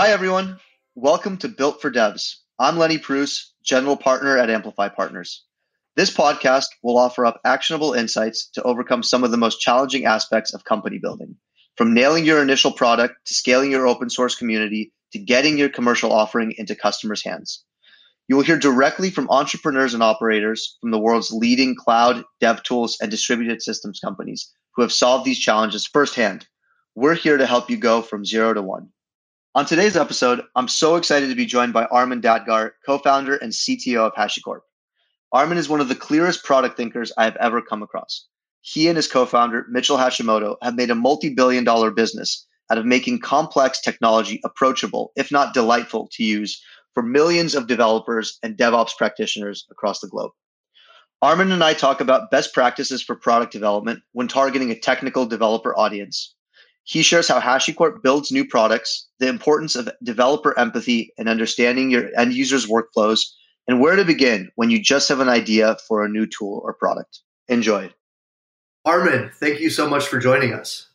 Hi, 0.00 0.10
everyone. 0.10 0.60
Welcome 0.94 1.38
to 1.38 1.48
Built 1.48 1.82
for 1.82 1.90
Devs. 1.90 2.36
I'm 2.56 2.78
Lenny 2.78 2.98
Pruss, 2.98 3.52
General 3.64 3.96
Partner 3.96 4.38
at 4.38 4.48
Amplify 4.48 4.90
Partners. 4.90 5.42
This 5.96 6.14
podcast 6.14 6.66
will 6.84 6.96
offer 6.96 7.26
up 7.26 7.40
actionable 7.44 7.94
insights 7.94 8.48
to 8.50 8.62
overcome 8.62 9.02
some 9.02 9.24
of 9.24 9.32
the 9.32 9.36
most 9.36 9.60
challenging 9.60 10.04
aspects 10.04 10.54
of 10.54 10.62
company 10.62 10.98
building, 10.98 11.34
from 11.76 11.94
nailing 11.94 12.24
your 12.24 12.40
initial 12.40 12.70
product 12.70 13.26
to 13.26 13.34
scaling 13.34 13.72
your 13.72 13.88
open 13.88 14.08
source 14.08 14.36
community 14.36 14.92
to 15.14 15.18
getting 15.18 15.58
your 15.58 15.68
commercial 15.68 16.12
offering 16.12 16.54
into 16.58 16.76
customers' 16.76 17.24
hands. 17.24 17.64
You 18.28 18.36
will 18.36 18.44
hear 18.44 18.56
directly 18.56 19.10
from 19.10 19.28
entrepreneurs 19.30 19.94
and 19.94 20.02
operators 20.04 20.78
from 20.80 20.92
the 20.92 21.00
world's 21.00 21.32
leading 21.32 21.74
cloud, 21.74 22.22
dev 22.38 22.62
tools, 22.62 22.98
and 23.02 23.10
distributed 23.10 23.62
systems 23.62 23.98
companies 23.98 24.54
who 24.76 24.82
have 24.82 24.92
solved 24.92 25.24
these 25.24 25.40
challenges 25.40 25.88
firsthand. 25.88 26.46
We're 26.94 27.14
here 27.14 27.36
to 27.36 27.46
help 27.46 27.68
you 27.68 27.76
go 27.76 28.00
from 28.00 28.24
zero 28.24 28.54
to 28.54 28.62
one. 28.62 28.90
On 29.58 29.66
today's 29.66 29.96
episode, 29.96 30.44
I'm 30.54 30.68
so 30.68 30.94
excited 30.94 31.30
to 31.30 31.34
be 31.34 31.44
joined 31.44 31.72
by 31.72 31.86
Armin 31.86 32.20
Dadgar, 32.20 32.74
co-founder 32.86 33.34
and 33.38 33.50
CTO 33.50 34.06
of 34.06 34.12
HashiCorp. 34.14 34.60
Armin 35.32 35.58
is 35.58 35.68
one 35.68 35.80
of 35.80 35.88
the 35.88 35.96
clearest 35.96 36.44
product 36.44 36.76
thinkers 36.76 37.10
I 37.18 37.24
have 37.24 37.34
ever 37.40 37.60
come 37.60 37.82
across. 37.82 38.28
He 38.60 38.86
and 38.86 38.94
his 38.94 39.08
co-founder, 39.08 39.66
Mitchell 39.68 39.96
Hashimoto, 39.96 40.58
have 40.62 40.76
made 40.76 40.92
a 40.92 40.94
multi-billion 40.94 41.64
dollar 41.64 41.90
business 41.90 42.46
out 42.70 42.78
of 42.78 42.86
making 42.86 43.18
complex 43.18 43.80
technology 43.80 44.40
approachable, 44.44 45.10
if 45.16 45.32
not 45.32 45.54
delightful 45.54 46.08
to 46.12 46.22
use 46.22 46.62
for 46.94 47.02
millions 47.02 47.56
of 47.56 47.66
developers 47.66 48.38
and 48.44 48.56
DevOps 48.56 48.96
practitioners 48.96 49.66
across 49.72 49.98
the 49.98 50.06
globe. 50.06 50.30
Armin 51.20 51.50
and 51.50 51.64
I 51.64 51.74
talk 51.74 52.00
about 52.00 52.30
best 52.30 52.54
practices 52.54 53.02
for 53.02 53.16
product 53.16 53.50
development 53.50 54.04
when 54.12 54.28
targeting 54.28 54.70
a 54.70 54.78
technical 54.78 55.26
developer 55.26 55.76
audience, 55.76 56.36
he 56.88 57.02
shares 57.02 57.28
how 57.28 57.38
HashiCorp 57.38 58.02
builds 58.02 58.32
new 58.32 58.46
products, 58.46 59.08
the 59.18 59.28
importance 59.28 59.76
of 59.76 59.90
developer 60.02 60.58
empathy 60.58 61.12
and 61.18 61.28
understanding 61.28 61.90
your 61.90 62.08
end 62.16 62.32
users' 62.32 62.66
workflows, 62.66 63.20
and 63.66 63.78
where 63.78 63.94
to 63.94 64.06
begin 64.06 64.50
when 64.54 64.70
you 64.70 64.80
just 64.80 65.10
have 65.10 65.20
an 65.20 65.28
idea 65.28 65.76
for 65.86 66.02
a 66.02 66.08
new 66.08 66.24
tool 66.24 66.62
or 66.64 66.72
product. 66.72 67.20
Enjoy. 67.46 67.92
Armin, 68.86 69.30
thank 69.34 69.60
you 69.60 69.68
so 69.68 69.86
much 69.86 70.06
for 70.06 70.18
joining 70.18 70.54
us. 70.54 70.88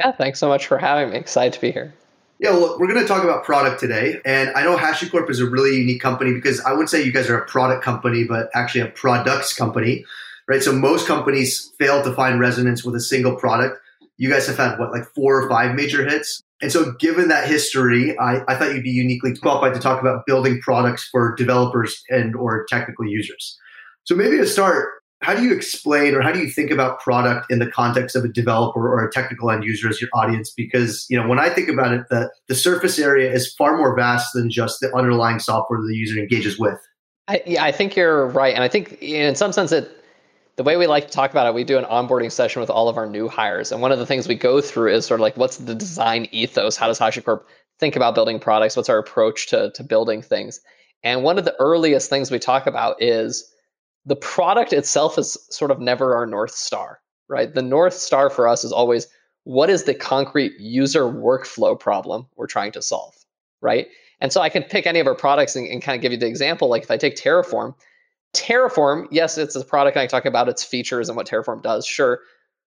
Yeah, 0.00 0.10
thanks 0.10 0.40
so 0.40 0.48
much 0.48 0.66
for 0.66 0.76
having 0.76 1.10
me. 1.10 1.18
Excited 1.18 1.52
to 1.52 1.60
be 1.60 1.70
here. 1.70 1.94
Yeah, 2.40 2.50
well, 2.50 2.76
we're 2.76 2.88
going 2.88 3.00
to 3.00 3.06
talk 3.06 3.22
about 3.22 3.44
product 3.44 3.78
today. 3.78 4.20
And 4.24 4.50
I 4.56 4.64
know 4.64 4.76
HashiCorp 4.76 5.30
is 5.30 5.38
a 5.38 5.46
really 5.46 5.76
unique 5.76 6.02
company 6.02 6.32
because 6.32 6.60
I 6.62 6.72
would 6.72 6.88
say 6.88 7.04
you 7.04 7.12
guys 7.12 7.30
are 7.30 7.38
a 7.38 7.46
product 7.46 7.84
company, 7.84 8.24
but 8.24 8.50
actually 8.56 8.80
a 8.80 8.88
products 8.88 9.56
company, 9.56 10.04
right? 10.48 10.64
So 10.64 10.72
most 10.72 11.06
companies 11.06 11.72
fail 11.78 12.02
to 12.02 12.12
find 12.12 12.40
resonance 12.40 12.82
with 12.82 12.96
a 12.96 13.00
single 13.00 13.36
product 13.36 13.78
you 14.18 14.30
guys 14.30 14.46
have 14.46 14.56
had 14.56 14.78
what 14.78 14.92
like 14.92 15.04
four 15.14 15.42
or 15.42 15.48
five 15.48 15.74
major 15.74 16.04
hits? 16.04 16.42
And 16.60 16.70
so 16.70 16.92
given 16.98 17.28
that 17.28 17.48
history 17.48 18.18
I, 18.18 18.42
I 18.48 18.56
thought 18.56 18.74
you'd 18.74 18.84
be 18.84 18.90
uniquely 18.90 19.34
qualified 19.36 19.74
to 19.74 19.80
talk 19.80 20.00
about 20.00 20.26
building 20.26 20.60
products 20.60 21.08
for 21.08 21.34
developers 21.36 22.02
and 22.10 22.36
or 22.36 22.66
technical 22.68 23.06
users. 23.06 23.56
So 24.04 24.14
maybe 24.14 24.36
to 24.36 24.46
start 24.46 24.90
how 25.20 25.34
do 25.34 25.42
you 25.42 25.52
explain 25.52 26.14
or 26.14 26.20
how 26.20 26.30
do 26.30 26.38
you 26.38 26.48
think 26.48 26.70
about 26.70 27.00
product 27.00 27.50
in 27.50 27.58
the 27.58 27.68
context 27.68 28.14
of 28.14 28.24
a 28.24 28.28
developer 28.28 28.88
or 28.88 29.04
a 29.04 29.10
technical 29.10 29.50
end 29.50 29.64
user 29.64 29.88
as 29.88 30.00
your 30.00 30.10
audience? 30.14 30.52
Because 30.56 31.06
you 31.08 31.20
know 31.20 31.26
when 31.26 31.38
i 31.38 31.48
think 31.48 31.68
about 31.68 31.92
it 31.92 32.08
the, 32.08 32.30
the 32.48 32.54
surface 32.54 32.98
area 32.98 33.32
is 33.32 33.52
far 33.54 33.76
more 33.76 33.96
vast 33.96 34.32
than 34.34 34.50
just 34.50 34.80
the 34.80 34.94
underlying 34.96 35.38
software 35.38 35.80
the 35.80 35.94
user 35.94 36.18
engages 36.18 36.58
with. 36.58 36.78
I, 37.28 37.42
yeah, 37.44 37.62
I 37.62 37.72
think 37.72 37.94
you're 37.94 38.26
right, 38.28 38.54
and 38.54 38.64
I 38.64 38.68
think 38.68 38.96
in 39.02 39.34
some 39.34 39.52
sense 39.52 39.70
it 39.70 39.97
the 40.58 40.64
way 40.64 40.76
we 40.76 40.88
like 40.88 41.06
to 41.06 41.12
talk 41.12 41.30
about 41.30 41.46
it, 41.46 41.54
we 41.54 41.62
do 41.62 41.78
an 41.78 41.84
onboarding 41.84 42.32
session 42.32 42.58
with 42.58 42.68
all 42.68 42.88
of 42.88 42.96
our 42.96 43.08
new 43.08 43.28
hires. 43.28 43.70
And 43.70 43.80
one 43.80 43.92
of 43.92 44.00
the 44.00 44.06
things 44.06 44.26
we 44.26 44.34
go 44.34 44.60
through 44.60 44.92
is 44.92 45.06
sort 45.06 45.20
of 45.20 45.22
like, 45.22 45.36
what's 45.36 45.58
the 45.58 45.74
design 45.74 46.26
ethos? 46.32 46.76
How 46.76 46.88
does 46.88 46.98
HashiCorp 46.98 47.44
think 47.78 47.94
about 47.94 48.16
building 48.16 48.40
products? 48.40 48.76
What's 48.76 48.88
our 48.88 48.98
approach 48.98 49.46
to, 49.50 49.70
to 49.70 49.84
building 49.84 50.20
things? 50.20 50.60
And 51.04 51.22
one 51.22 51.38
of 51.38 51.44
the 51.44 51.54
earliest 51.60 52.10
things 52.10 52.32
we 52.32 52.40
talk 52.40 52.66
about 52.66 53.00
is 53.00 53.48
the 54.04 54.16
product 54.16 54.72
itself 54.72 55.16
is 55.16 55.38
sort 55.48 55.70
of 55.70 55.78
never 55.78 56.16
our 56.16 56.26
North 56.26 56.54
Star, 56.54 56.98
right? 57.28 57.54
The 57.54 57.62
North 57.62 57.94
Star 57.94 58.28
for 58.28 58.48
us 58.48 58.64
is 58.64 58.72
always 58.72 59.06
what 59.44 59.70
is 59.70 59.84
the 59.84 59.94
concrete 59.94 60.54
user 60.58 61.04
workflow 61.04 61.78
problem 61.78 62.26
we're 62.34 62.48
trying 62.48 62.72
to 62.72 62.82
solve, 62.82 63.14
right? 63.60 63.86
And 64.20 64.32
so 64.32 64.40
I 64.40 64.48
can 64.48 64.64
pick 64.64 64.88
any 64.88 64.98
of 64.98 65.06
our 65.06 65.14
products 65.14 65.54
and, 65.54 65.68
and 65.68 65.80
kind 65.80 65.94
of 65.94 66.02
give 66.02 66.10
you 66.10 66.18
the 66.18 66.26
example. 66.26 66.68
Like 66.68 66.82
if 66.82 66.90
I 66.90 66.96
take 66.96 67.14
Terraform, 67.14 67.76
Terraform, 68.34 69.06
yes, 69.10 69.38
it's 69.38 69.56
a 69.56 69.64
product 69.64 69.96
I 69.96 70.06
talk 70.06 70.24
about 70.24 70.48
its 70.48 70.62
features 70.62 71.08
and 71.08 71.16
what 71.16 71.26
Terraform 71.26 71.62
does, 71.62 71.86
sure. 71.86 72.20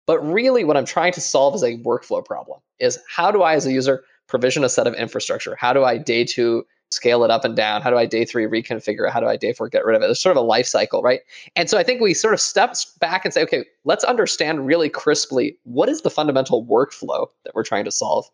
But 0.07 0.21
really 0.21 0.65
what 0.65 0.77
I'm 0.77 0.85
trying 0.85 1.13
to 1.13 1.21
solve 1.21 1.55
is 1.55 1.63
a 1.63 1.79
workflow 1.79 2.25
problem. 2.25 2.61
Is 2.79 2.99
how 3.09 3.31
do 3.31 3.43
I 3.43 3.55
as 3.55 3.67
a 3.67 3.73
user 3.73 4.05
provision 4.27 4.65
a 4.65 4.69
set 4.69 4.87
of 4.87 4.95
infrastructure? 4.95 5.55
How 5.57 5.73
do 5.73 5.85
I 5.85 5.99
day 5.99 6.25
2 6.25 6.65
scale 6.91 7.25
it 7.25 7.31
up 7.31 7.45
and 7.45 7.55
down? 7.55 7.83
How 7.83 7.91
do 7.91 7.99
I 7.99 8.07
day 8.07 8.25
3 8.25 8.47
reconfigure 8.47 9.07
it? 9.07 9.13
How 9.13 9.21
do 9.21 9.27
I 9.27 9.37
day 9.37 9.53
4 9.53 9.69
get 9.69 9.85
rid 9.85 9.97
of 9.97 10.03
it? 10.03 10.07
There's 10.07 10.23
sort 10.23 10.37
of 10.37 10.43
a 10.43 10.47
life 10.47 10.67
cycle, 10.67 11.03
right? 11.03 11.21
And 11.57 11.69
so 11.69 11.77
I 11.77 11.83
think 11.83 12.01
we 12.01 12.15
sort 12.15 12.33
of 12.33 12.41
step 12.41 12.77
back 13.01 13.25
and 13.25 13.35
say, 13.35 13.43
okay, 13.43 13.65
let's 13.85 14.05
understand 14.05 14.67
really 14.67 14.89
crisply 14.89 15.57
what 15.65 15.89
is 15.89 16.03
the 16.03 16.11
fundamental 16.11 16.65
workflow 16.65 17.27
that 17.45 17.55
we're 17.55 17.65
trying 17.65 17.85
to 17.85 17.91
solve. 17.91 18.27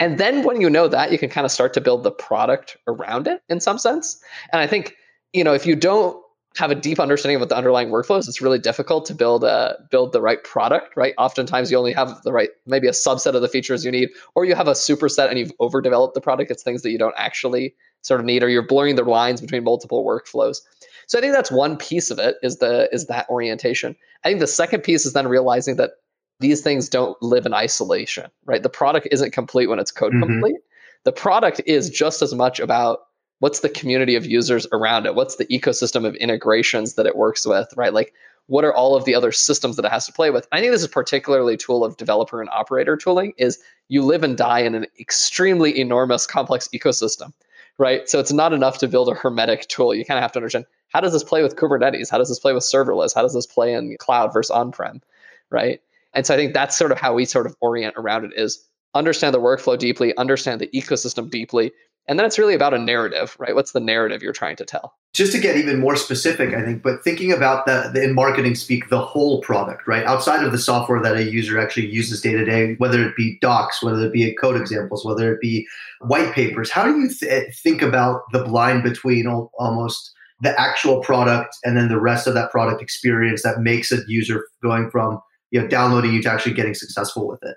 And 0.00 0.18
then 0.18 0.42
when 0.44 0.60
you 0.60 0.68
know 0.68 0.88
that, 0.88 1.12
you 1.12 1.18
can 1.18 1.30
kind 1.30 1.44
of 1.44 1.52
start 1.52 1.74
to 1.74 1.80
build 1.80 2.02
the 2.02 2.10
product 2.10 2.76
around 2.88 3.28
it 3.28 3.42
in 3.48 3.60
some 3.60 3.78
sense. 3.78 4.20
And 4.52 4.60
I 4.60 4.66
think, 4.66 4.96
you 5.32 5.44
know, 5.44 5.54
if 5.54 5.64
you 5.66 5.76
don't 5.76 6.20
have 6.56 6.70
a 6.70 6.74
deep 6.74 7.00
understanding 7.00 7.36
of 7.36 7.40
what 7.40 7.48
the 7.48 7.56
underlying 7.56 7.88
workflows, 7.88 8.28
it's 8.28 8.42
really 8.42 8.58
difficult 8.58 9.06
to 9.06 9.14
build 9.14 9.42
a 9.44 9.76
build 9.90 10.12
the 10.12 10.20
right 10.20 10.42
product, 10.44 10.96
right? 10.96 11.14
Oftentimes 11.18 11.70
you 11.70 11.78
only 11.78 11.92
have 11.92 12.22
the 12.22 12.32
right 12.32 12.50
maybe 12.66 12.86
a 12.86 12.92
subset 12.92 13.34
of 13.34 13.42
the 13.42 13.48
features 13.48 13.84
you 13.84 13.90
need, 13.90 14.10
or 14.34 14.44
you 14.44 14.54
have 14.54 14.68
a 14.68 14.72
superset 14.72 15.28
and 15.28 15.38
you've 15.38 15.52
overdeveloped 15.60 16.14
the 16.14 16.20
product. 16.20 16.50
It's 16.50 16.62
things 16.62 16.82
that 16.82 16.90
you 16.90 16.98
don't 16.98 17.14
actually 17.16 17.74
sort 18.02 18.20
of 18.20 18.26
need, 18.26 18.42
or 18.42 18.48
you're 18.48 18.66
blurring 18.66 18.96
the 18.96 19.04
lines 19.04 19.40
between 19.40 19.64
multiple 19.64 20.04
workflows. 20.04 20.60
So 21.06 21.18
I 21.18 21.20
think 21.20 21.34
that's 21.34 21.50
one 21.50 21.76
piece 21.76 22.10
of 22.10 22.18
it 22.18 22.36
is 22.42 22.58
the 22.58 22.88
is 22.92 23.06
that 23.06 23.28
orientation. 23.28 23.96
I 24.24 24.28
think 24.28 24.40
the 24.40 24.46
second 24.46 24.82
piece 24.82 25.06
is 25.06 25.14
then 25.14 25.28
realizing 25.28 25.76
that 25.76 25.92
these 26.40 26.60
things 26.60 26.88
don't 26.88 27.20
live 27.22 27.46
in 27.46 27.54
isolation, 27.54 28.30
right? 28.44 28.62
The 28.62 28.68
product 28.68 29.08
isn't 29.10 29.32
complete 29.32 29.68
when 29.68 29.78
it's 29.78 29.90
code 29.90 30.12
mm-hmm. 30.12 30.24
complete. 30.24 30.56
The 31.04 31.12
product 31.12 31.60
is 31.66 31.88
just 31.88 32.20
as 32.22 32.34
much 32.34 32.60
about 32.60 33.00
what's 33.42 33.58
the 33.58 33.68
community 33.68 34.14
of 34.14 34.24
users 34.24 34.68
around 34.70 35.04
it? 35.04 35.16
What's 35.16 35.34
the 35.34 35.46
ecosystem 35.46 36.06
of 36.06 36.14
integrations 36.14 36.94
that 36.94 37.06
it 37.06 37.16
works 37.16 37.44
with 37.44 37.74
right? 37.76 37.92
Like 37.92 38.14
what 38.46 38.64
are 38.64 38.72
all 38.72 38.94
of 38.94 39.04
the 39.04 39.16
other 39.16 39.32
systems 39.32 39.74
that 39.74 39.84
it 39.84 39.90
has 39.90 40.06
to 40.06 40.12
play 40.12 40.30
with? 40.30 40.46
I 40.52 40.60
think 40.60 40.70
this 40.70 40.82
is 40.82 40.86
particularly 40.86 41.56
tool 41.56 41.84
of 41.84 41.96
developer 41.96 42.40
and 42.40 42.48
operator 42.50 42.96
tooling 42.96 43.32
is 43.38 43.58
you 43.88 44.02
live 44.02 44.22
and 44.22 44.36
die 44.36 44.60
in 44.60 44.76
an 44.76 44.86
extremely 45.00 45.76
enormous 45.76 46.24
complex 46.24 46.68
ecosystem 46.72 47.32
right? 47.78 48.08
So 48.08 48.20
it's 48.20 48.32
not 48.32 48.52
enough 48.52 48.78
to 48.78 48.86
build 48.86 49.08
a 49.08 49.14
hermetic 49.14 49.66
tool. 49.66 49.92
You 49.92 50.04
kind 50.04 50.18
of 50.18 50.22
have 50.22 50.32
to 50.32 50.38
understand 50.38 50.66
how 50.90 51.00
does 51.00 51.14
this 51.14 51.24
play 51.24 51.42
with 51.42 51.56
kubernetes? 51.56 52.10
How 52.10 52.18
does 52.18 52.28
this 52.28 52.38
play 52.38 52.52
with 52.52 52.62
serverless? 52.62 53.14
How 53.14 53.22
does 53.22 53.34
this 53.34 53.46
play 53.46 53.72
in 53.72 53.96
cloud 53.98 54.32
versus 54.32 54.52
on-prem 54.52 55.02
right? 55.50 55.80
And 56.14 56.24
so 56.24 56.34
i 56.34 56.36
think 56.36 56.54
that's 56.54 56.76
sort 56.76 56.92
of 56.92 56.98
how 56.98 57.12
we 57.12 57.24
sort 57.24 57.46
of 57.46 57.56
orient 57.60 57.94
around 57.96 58.24
it 58.24 58.32
is 58.36 58.64
understand 58.94 59.34
the 59.34 59.40
workflow 59.40 59.76
deeply 59.76 60.16
understand 60.16 60.60
the 60.60 60.68
ecosystem 60.68 61.28
deeply 61.28 61.72
and 62.08 62.18
then 62.18 62.26
it's 62.26 62.38
really 62.38 62.54
about 62.54 62.74
a 62.74 62.78
narrative, 62.78 63.36
right? 63.38 63.54
What's 63.54 63.72
the 63.72 63.80
narrative 63.80 64.22
you're 64.22 64.32
trying 64.32 64.56
to 64.56 64.64
tell? 64.64 64.94
Just 65.14 65.32
to 65.32 65.38
get 65.38 65.56
even 65.56 65.78
more 65.78 65.94
specific, 65.94 66.54
I 66.54 66.62
think, 66.62 66.82
but 66.82 67.04
thinking 67.04 67.32
about 67.32 67.66
the, 67.66 67.90
the 67.92 68.02
in 68.02 68.14
marketing 68.14 68.54
speak, 68.54 68.88
the 68.88 69.00
whole 69.00 69.40
product, 69.42 69.86
right? 69.86 70.04
Outside 70.04 70.44
of 70.44 70.52
the 70.52 70.58
software 70.58 71.00
that 71.02 71.16
a 71.16 71.24
user 71.24 71.60
actually 71.60 71.86
uses 71.86 72.20
day 72.20 72.32
to 72.32 72.44
day, 72.44 72.74
whether 72.78 73.06
it 73.06 73.14
be 73.14 73.38
docs, 73.40 73.82
whether 73.82 74.06
it 74.06 74.12
be 74.12 74.34
code 74.34 74.60
examples, 74.60 75.04
whether 75.04 75.32
it 75.32 75.40
be 75.40 75.66
white 76.00 76.32
papers, 76.32 76.70
how 76.70 76.84
do 76.84 76.98
you 76.98 77.08
th- 77.08 77.30
eh, 77.30 77.50
think 77.62 77.82
about 77.82 78.22
the 78.32 78.42
blind 78.42 78.82
between 78.82 79.26
almost 79.26 80.12
the 80.40 80.58
actual 80.60 81.00
product 81.02 81.56
and 81.62 81.76
then 81.76 81.88
the 81.88 82.00
rest 82.00 82.26
of 82.26 82.34
that 82.34 82.50
product 82.50 82.82
experience 82.82 83.42
that 83.42 83.60
makes 83.60 83.92
a 83.92 83.98
user 84.08 84.48
going 84.60 84.90
from 84.90 85.20
you 85.52 85.60
know 85.60 85.68
downloading 85.68 86.12
you 86.12 86.22
to 86.22 86.30
actually 86.30 86.54
getting 86.54 86.74
successful 86.74 87.28
with 87.28 87.40
it? 87.42 87.54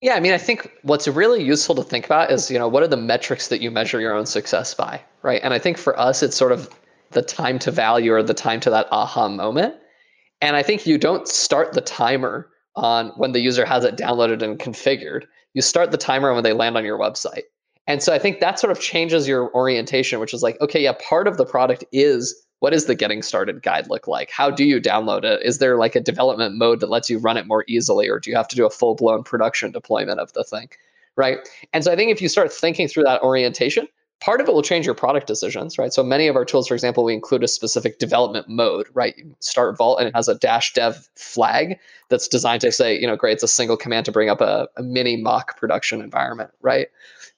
Yeah, 0.00 0.14
I 0.14 0.20
mean, 0.20 0.32
I 0.32 0.38
think 0.38 0.70
what's 0.82 1.06
really 1.06 1.42
useful 1.42 1.74
to 1.74 1.82
think 1.82 2.06
about 2.06 2.30
is, 2.30 2.50
you 2.50 2.58
know, 2.58 2.68
what 2.68 2.82
are 2.82 2.88
the 2.88 2.96
metrics 2.96 3.48
that 3.48 3.60
you 3.60 3.70
measure 3.70 4.00
your 4.00 4.14
own 4.14 4.24
success 4.24 4.72
by, 4.72 5.02
right? 5.22 5.40
And 5.42 5.52
I 5.52 5.58
think 5.58 5.76
for 5.76 5.98
us, 5.98 6.22
it's 6.22 6.36
sort 6.36 6.52
of 6.52 6.70
the 7.10 7.20
time 7.20 7.58
to 7.60 7.70
value 7.70 8.12
or 8.14 8.22
the 8.22 8.32
time 8.32 8.60
to 8.60 8.70
that 8.70 8.88
aha 8.90 9.28
moment. 9.28 9.74
And 10.40 10.56
I 10.56 10.62
think 10.62 10.86
you 10.86 10.96
don't 10.96 11.28
start 11.28 11.74
the 11.74 11.82
timer 11.82 12.48
on 12.76 13.08
when 13.16 13.32
the 13.32 13.40
user 13.40 13.66
has 13.66 13.84
it 13.84 13.96
downloaded 13.96 14.42
and 14.42 14.58
configured. 14.58 15.24
You 15.52 15.60
start 15.60 15.90
the 15.90 15.98
timer 15.98 16.32
when 16.32 16.44
they 16.44 16.54
land 16.54 16.78
on 16.78 16.84
your 16.84 16.98
website. 16.98 17.42
And 17.86 18.02
so 18.02 18.14
I 18.14 18.18
think 18.18 18.40
that 18.40 18.58
sort 18.58 18.70
of 18.70 18.80
changes 18.80 19.28
your 19.28 19.52
orientation, 19.54 20.20
which 20.20 20.32
is 20.32 20.42
like, 20.42 20.58
okay, 20.62 20.82
yeah, 20.82 20.94
part 21.08 21.26
of 21.26 21.36
the 21.36 21.44
product 21.44 21.84
is 21.92 22.46
what 22.60 22.70
does 22.70 22.86
the 22.86 22.94
getting 22.94 23.22
started 23.22 23.62
guide 23.62 23.88
look 23.88 24.06
like? 24.06 24.30
How 24.30 24.50
do 24.50 24.64
you 24.64 24.80
download 24.80 25.24
it? 25.24 25.42
Is 25.42 25.58
there 25.58 25.76
like 25.76 25.96
a 25.96 26.00
development 26.00 26.56
mode 26.56 26.80
that 26.80 26.90
lets 26.90 27.10
you 27.10 27.18
run 27.18 27.36
it 27.36 27.46
more 27.46 27.64
easily, 27.66 28.08
or 28.08 28.20
do 28.20 28.30
you 28.30 28.36
have 28.36 28.48
to 28.48 28.56
do 28.56 28.66
a 28.66 28.70
full 28.70 28.94
blown 28.94 29.24
production 29.24 29.72
deployment 29.72 30.20
of 30.20 30.32
the 30.32 30.44
thing? 30.44 30.68
Right. 31.16 31.38
And 31.72 31.82
so 31.82 31.92
I 31.92 31.96
think 31.96 32.10
if 32.10 32.22
you 32.22 32.28
start 32.28 32.52
thinking 32.52 32.86
through 32.86 33.04
that 33.04 33.22
orientation, 33.22 33.88
part 34.20 34.40
of 34.40 34.48
it 34.48 34.52
will 34.52 34.62
change 34.62 34.84
your 34.84 34.94
product 34.94 35.26
decisions, 35.26 35.78
right? 35.78 35.92
So 35.92 36.02
many 36.02 36.28
of 36.28 36.36
our 36.36 36.44
tools, 36.44 36.68
for 36.68 36.74
example, 36.74 37.04
we 37.04 37.14
include 37.14 37.42
a 37.42 37.48
specific 37.48 37.98
development 37.98 38.48
mode, 38.48 38.86
right? 38.92 39.14
Start 39.40 39.76
Vault 39.76 39.98
and 39.98 40.08
it 40.08 40.14
has 40.14 40.28
a 40.28 40.34
dash 40.34 40.74
dev 40.74 41.08
flag 41.16 41.78
that's 42.10 42.28
designed 42.28 42.60
to 42.60 42.70
say, 42.70 42.98
you 42.98 43.06
know, 43.06 43.16
great, 43.16 43.32
it's 43.32 43.42
a 43.42 43.48
single 43.48 43.76
command 43.76 44.04
to 44.06 44.12
bring 44.12 44.28
up 44.28 44.40
a, 44.40 44.68
a 44.76 44.82
mini 44.82 45.16
mock 45.16 45.56
production 45.56 46.02
environment, 46.02 46.50
right? 46.60 46.88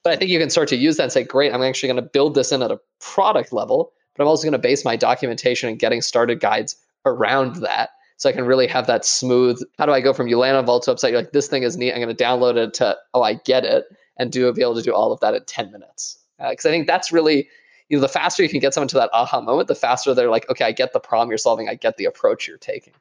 But 0.03 0.13
I 0.13 0.15
think 0.17 0.29
you 0.29 0.39
can 0.39 0.49
start 0.49 0.67
to 0.69 0.75
use 0.75 0.97
that 0.97 1.03
and 1.03 1.11
say, 1.11 1.23
great, 1.23 1.53
I'm 1.53 1.63
actually 1.63 1.87
going 1.87 2.03
to 2.03 2.09
build 2.09 2.35
this 2.35 2.51
in 2.51 2.61
at 2.61 2.71
a 2.71 2.79
product 2.99 3.53
level, 3.53 3.93
but 4.15 4.23
I'm 4.23 4.27
also 4.27 4.43
going 4.43 4.53
to 4.53 4.59
base 4.59 4.85
my 4.85 4.95
documentation 4.95 5.69
and 5.69 5.79
getting 5.79 6.01
started 6.01 6.39
guides 6.39 6.75
around 7.05 7.57
that. 7.57 7.91
So 8.17 8.29
I 8.29 8.33
can 8.33 8.45
really 8.45 8.67
have 8.67 8.87
that 8.87 9.05
smooth. 9.05 9.61
How 9.77 9.85
do 9.85 9.91
I 9.91 9.99
go 9.99 10.13
from 10.13 10.27
you 10.27 10.37
land 10.37 10.55
on 10.55 10.65
Vault's 10.65 10.87
website? 10.87 11.11
You're 11.11 11.21
like, 11.21 11.31
this 11.31 11.47
thing 11.47 11.63
is 11.63 11.75
neat. 11.75 11.91
I'm 11.91 12.01
going 12.01 12.15
to 12.15 12.23
download 12.23 12.55
it 12.55 12.73
to, 12.75 12.95
oh, 13.13 13.21
I 13.21 13.33
get 13.33 13.65
it, 13.65 13.85
and 14.17 14.31
do 14.31 14.51
be 14.53 14.61
able 14.61 14.75
to 14.75 14.81
do 14.81 14.93
all 14.93 15.11
of 15.11 15.19
that 15.21 15.33
in 15.33 15.43
10 15.45 15.71
minutes 15.71 16.19
because 16.37 16.65
uh, 16.65 16.69
I 16.69 16.71
think 16.71 16.87
that's 16.87 17.11
really 17.11 17.47
you 17.89 17.97
know 17.97 18.01
the 18.01 18.07
faster 18.07 18.43
you 18.43 18.49
can 18.49 18.59
get 18.59 18.73
someone 18.73 18.87
to 18.89 18.95
that 18.95 19.09
aha 19.13 19.41
moment, 19.41 19.67
the 19.67 19.75
faster 19.75 20.13
they're 20.13 20.29
like, 20.29 20.49
okay, 20.49 20.65
I 20.65 20.71
get 20.71 20.93
the 20.93 20.99
problem 20.99 21.29
you're 21.29 21.37
solving, 21.37 21.69
I 21.69 21.75
get 21.75 21.97
the 21.97 22.05
approach 22.05 22.47
you're 22.47 22.57
taking. 22.57 22.93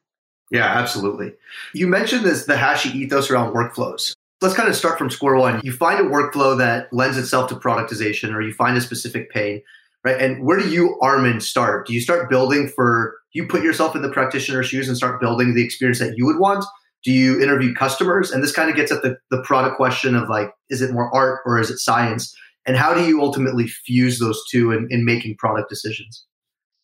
Yeah, 0.50 0.67
absolutely. 0.67 1.32
You 1.73 1.87
mentioned 1.87 2.25
this 2.25 2.44
the 2.44 2.56
Hashi 2.56 2.91
ethos 2.91 3.31
around 3.31 3.55
workflows. 3.55 4.15
Let's 4.41 4.55
kind 4.55 4.69
of 4.69 4.75
start 4.75 4.99
from 4.99 5.08
square 5.08 5.37
one. 5.37 5.61
You 5.62 5.73
find 5.73 6.00
a 6.00 6.11
workflow 6.11 6.58
that 6.58 6.93
lends 6.93 7.17
itself 7.17 7.49
to 7.50 7.55
productization, 7.55 8.35
or 8.35 8.43
you 8.43 8.53
find 8.53 8.76
a 8.76 8.81
specific 8.81 9.31
pain, 9.31 9.62
right? 10.04 10.20
And 10.20 10.44
where 10.44 10.58
do 10.58 10.69
you, 10.69 10.99
Armin, 11.00 11.40
start? 11.40 11.87
Do 11.87 11.94
you 11.94 12.00
start 12.00 12.28
building 12.31 12.69
for 12.69 13.16
you 13.32 13.46
put 13.46 13.62
yourself 13.62 13.96
in 13.96 14.02
the 14.02 14.10
practitioner's 14.10 14.66
shoes 14.69 14.88
and 14.88 14.96
start 14.96 15.20
building 15.20 15.54
the 15.54 15.64
experience 15.64 15.99
that 16.00 16.16
you 16.16 16.26
would 16.26 16.38
want? 16.38 16.64
Do 17.04 17.10
you 17.10 17.40
interview 17.40 17.75
customers? 17.75 18.31
And 18.31 18.43
this 18.43 18.52
kind 18.52 18.70
of 18.70 18.76
gets 18.76 18.93
at 18.93 19.02
the, 19.02 19.16
the 19.31 19.43
product 19.43 19.76
question 19.76 20.14
of 20.14 20.28
like, 20.28 20.52
is 20.70 20.82
it 20.82 20.93
more 20.93 21.12
art 21.14 21.40
or 21.46 21.58
is 21.58 21.70
it 21.70 21.78
science? 21.78 22.34
and 22.66 22.76
how 22.76 22.94
do 22.94 23.04
you 23.04 23.20
ultimately 23.20 23.66
fuse 23.66 24.19
those 24.19 24.43
two 24.50 24.70
in, 24.72 24.87
in 24.90 25.04
making 25.04 25.37
product 25.37 25.69
decisions 25.69 26.25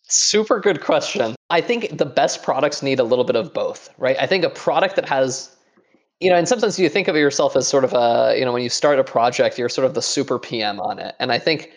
super 0.03 0.59
good 0.61 0.81
question 0.81 1.35
i 1.50 1.61
think 1.61 1.97
the 1.97 2.06
best 2.06 2.43
products 2.43 2.82
need 2.82 2.99
a 2.99 3.05
little 3.05 3.25
bit 3.25 3.37
of 3.37 3.53
both 3.53 3.91
right 3.99 4.17
i 4.21 4.26
think 4.26 4.44
a 4.44 4.50
product 4.50 4.97
that 4.97 5.09
has 5.09 5.55
you 6.21 6.31
know 6.31 6.37
in 6.37 6.47
some 6.47 6.59
sense 6.59 6.79
you 6.79 6.88
think 6.88 7.09
of 7.09 7.17
yourself 7.17 7.56
as 7.56 7.69
sort 7.69 7.85
of 7.85 7.93
a 7.93 8.35
you 8.38 8.44
know 8.44 8.53
when 8.53 8.62
you 8.62 8.71
start 8.71 8.99
a 8.99 9.05
project 9.05 9.59
you're 9.59 9.69
sort 9.69 9.85
of 9.85 9.94
the 9.94 10.03
super 10.03 10.38
pm 10.38 10.81
on 10.81 10.99
it 10.99 11.14
and 11.19 11.31
i 11.31 11.38
think 11.38 11.71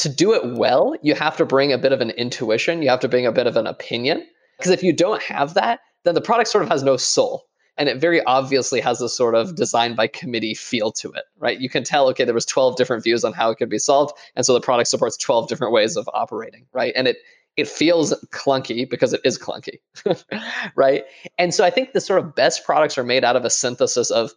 to 0.00 0.08
do 0.08 0.32
it 0.32 0.56
well 0.56 0.94
you 1.02 1.14
have 1.14 1.36
to 1.36 1.44
bring 1.44 1.72
a 1.72 1.78
bit 1.78 1.92
of 1.92 2.00
an 2.00 2.10
intuition 2.10 2.82
you 2.82 2.88
have 2.88 3.00
to 3.00 3.08
bring 3.08 3.26
a 3.26 3.32
bit 3.32 3.46
of 3.46 3.56
an 3.56 3.66
opinion. 3.66 4.26
Because 4.56 4.72
if 4.72 4.82
you 4.82 4.92
don't 4.92 5.22
have 5.22 5.54
that 5.54 5.80
then 6.04 6.14
the 6.14 6.20
product 6.20 6.48
sort 6.48 6.64
of 6.64 6.70
has 6.70 6.82
no 6.82 6.96
soul 6.96 7.44
and 7.76 7.88
it 7.88 8.00
very 8.00 8.22
obviously 8.24 8.80
has 8.80 9.00
a 9.00 9.08
sort 9.08 9.34
of 9.34 9.54
design 9.54 9.94
by 9.94 10.06
committee 10.06 10.54
feel 10.54 10.90
to 10.92 11.12
it 11.12 11.24
right? 11.38 11.60
You 11.60 11.68
can 11.68 11.84
tell 11.84 12.08
okay 12.08 12.24
there 12.24 12.34
was 12.34 12.46
12 12.46 12.76
different 12.76 13.04
views 13.04 13.24
on 13.24 13.34
how 13.34 13.50
it 13.50 13.56
could 13.56 13.68
be 13.68 13.78
solved 13.78 14.16
and 14.36 14.46
so 14.46 14.54
the 14.54 14.60
product 14.60 14.88
supports 14.88 15.16
12 15.18 15.48
different 15.48 15.72
ways 15.72 15.96
of 15.96 16.08
operating 16.14 16.66
right? 16.72 16.92
And 16.96 17.06
it 17.06 17.18
it 17.56 17.68
feels 17.68 18.14
clunky 18.32 18.88
because 18.88 19.12
it 19.12 19.20
is 19.24 19.38
clunky 19.38 19.80
right? 20.76 21.04
And 21.38 21.52
so 21.54 21.62
i 21.62 21.70
think 21.70 21.92
the 21.92 22.00
sort 22.00 22.20
of 22.24 22.34
best 22.34 22.64
products 22.64 22.96
are 22.96 23.04
made 23.04 23.24
out 23.24 23.36
of 23.36 23.44
a 23.44 23.50
synthesis 23.50 24.10
of 24.10 24.32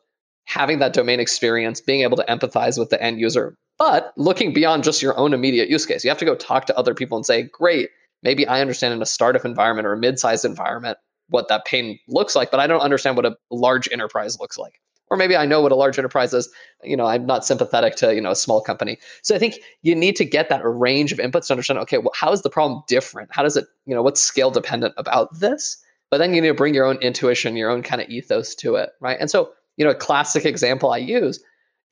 having 0.46 0.80
that 0.80 0.94
domain 0.94 1.20
experience 1.20 1.80
being 1.80 2.02
able 2.02 2.18
to 2.18 2.26
empathize 2.26 2.78
with 2.78 2.90
the 2.90 3.02
end 3.02 3.20
user 3.20 3.58
but 3.78 4.14
looking 4.18 4.54
beyond 4.54 4.84
just 4.84 5.02
your 5.02 5.18
own 5.18 5.34
immediate 5.34 5.70
use 5.70 5.86
case 5.86 6.04
you 6.04 6.10
have 6.10 6.18
to 6.18 6.26
go 6.26 6.36
talk 6.36 6.66
to 6.66 6.78
other 6.78 6.94
people 6.94 7.18
and 7.18 7.26
say 7.26 7.44
great 7.44 7.90
maybe 8.22 8.48
i 8.48 8.62
understand 8.62 8.94
in 8.94 9.02
a 9.02 9.06
startup 9.06 9.46
environment 9.46 9.88
or 9.88 9.94
a 9.94 9.98
mid-sized 9.98 10.46
environment 10.46 10.98
what 11.30 11.48
that 11.48 11.66
pain 11.66 12.00
looks 12.08 12.36
like, 12.36 12.52
but 12.52 12.60
I 12.60 12.68
don't 12.68 12.82
understand 12.82 13.16
what 13.16 13.26
a 13.26 13.36
large 13.52 13.90
enterprise 13.92 14.40
looks 14.40 14.58
like. 14.58 14.80
Or 15.10 15.18
maybe 15.18 15.36
I 15.36 15.46
know 15.46 15.62
what 15.62 15.72
a 15.72 15.76
large 15.76 15.98
enterprise 15.98 16.34
is. 16.34 16.50
You 16.84 16.96
know, 16.96 17.06
I'm 17.06 17.26
not 17.26 17.46
sympathetic 17.46 17.96
to 17.98 18.16
you 18.16 18.22
know 18.22 18.32
a 18.32 18.36
small 18.36 18.62
company. 18.62 18.98
So 19.22 19.36
I 19.36 19.40
think 19.40 19.56
you 19.82 19.96
need 19.96 20.16
to 20.16 20.26
get 20.26 20.50
that 20.50 20.62
range 20.64 21.12
of 21.12 21.20
inputs 21.20 21.48
to 21.48 21.54
understand. 21.54 21.80
Okay, 21.80 21.98
well, 21.98 22.14
how 22.16 22.32
is 22.32 22.42
the 22.42 22.50
problem 22.50 22.84
different? 22.88 23.30
How 23.32 23.44
does 23.44 23.58
it 23.58 23.66
you 23.86 23.94
know 23.94 24.02
what's 24.02 24.22
scale 24.22 24.50
dependent 24.50 24.94
about 24.98 25.40
this? 25.40 25.78
But 26.10 26.20
then 26.20 26.34
you 26.34 26.42
need 26.42 26.50
to 26.50 26.54
bring 26.54 26.74
your 26.74 26.86
own 26.86 26.98
intuition, 26.98 27.56
your 27.56 27.70
own 27.70 27.84
kind 27.84 28.02
of 28.02 28.10
ethos 28.10 28.56
to 28.56 28.76
it, 28.76 28.92
right? 29.02 29.18
And 29.20 29.30
so 29.30 29.52
you 29.78 29.86
know, 29.86 29.92
a 29.92 29.96
classic 29.96 30.46
example 30.46 30.92
I 30.92 30.98
use 30.98 31.40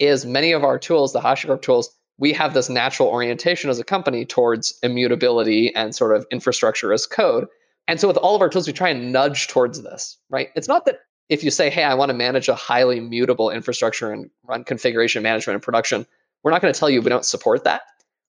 is 0.01 0.25
many 0.25 0.51
of 0.51 0.63
our 0.63 0.79
tools, 0.79 1.13
the 1.13 1.21
HashiCorp 1.21 1.61
tools, 1.61 1.95
we 2.17 2.33
have 2.33 2.53
this 2.53 2.69
natural 2.69 3.07
orientation 3.07 3.69
as 3.69 3.79
a 3.79 3.83
company 3.83 4.25
towards 4.25 4.77
immutability 4.83 5.73
and 5.75 5.95
sort 5.95 6.15
of 6.15 6.25
infrastructure 6.31 6.91
as 6.91 7.05
code. 7.05 7.47
And 7.87 7.99
so 7.99 8.07
with 8.07 8.17
all 8.17 8.35
of 8.35 8.41
our 8.41 8.49
tools, 8.49 8.67
we 8.67 8.73
try 8.73 8.89
and 8.89 9.11
nudge 9.11 9.47
towards 9.47 9.81
this, 9.81 10.17
right? 10.29 10.49
It's 10.55 10.67
not 10.67 10.85
that 10.85 10.99
if 11.29 11.43
you 11.43 11.51
say, 11.51 11.69
hey, 11.69 11.83
I 11.83 11.93
want 11.93 12.09
to 12.09 12.13
manage 12.13 12.49
a 12.49 12.55
highly 12.55 12.99
mutable 12.99 13.49
infrastructure 13.49 14.11
and 14.11 14.29
run 14.43 14.63
configuration 14.63 15.23
management 15.23 15.55
and 15.55 15.63
production, 15.63 16.05
we're 16.43 16.51
not 16.51 16.61
going 16.61 16.73
to 16.73 16.79
tell 16.79 16.89
you 16.89 17.01
we 17.01 17.09
don't 17.09 17.25
support 17.25 17.63
that. 17.63 17.83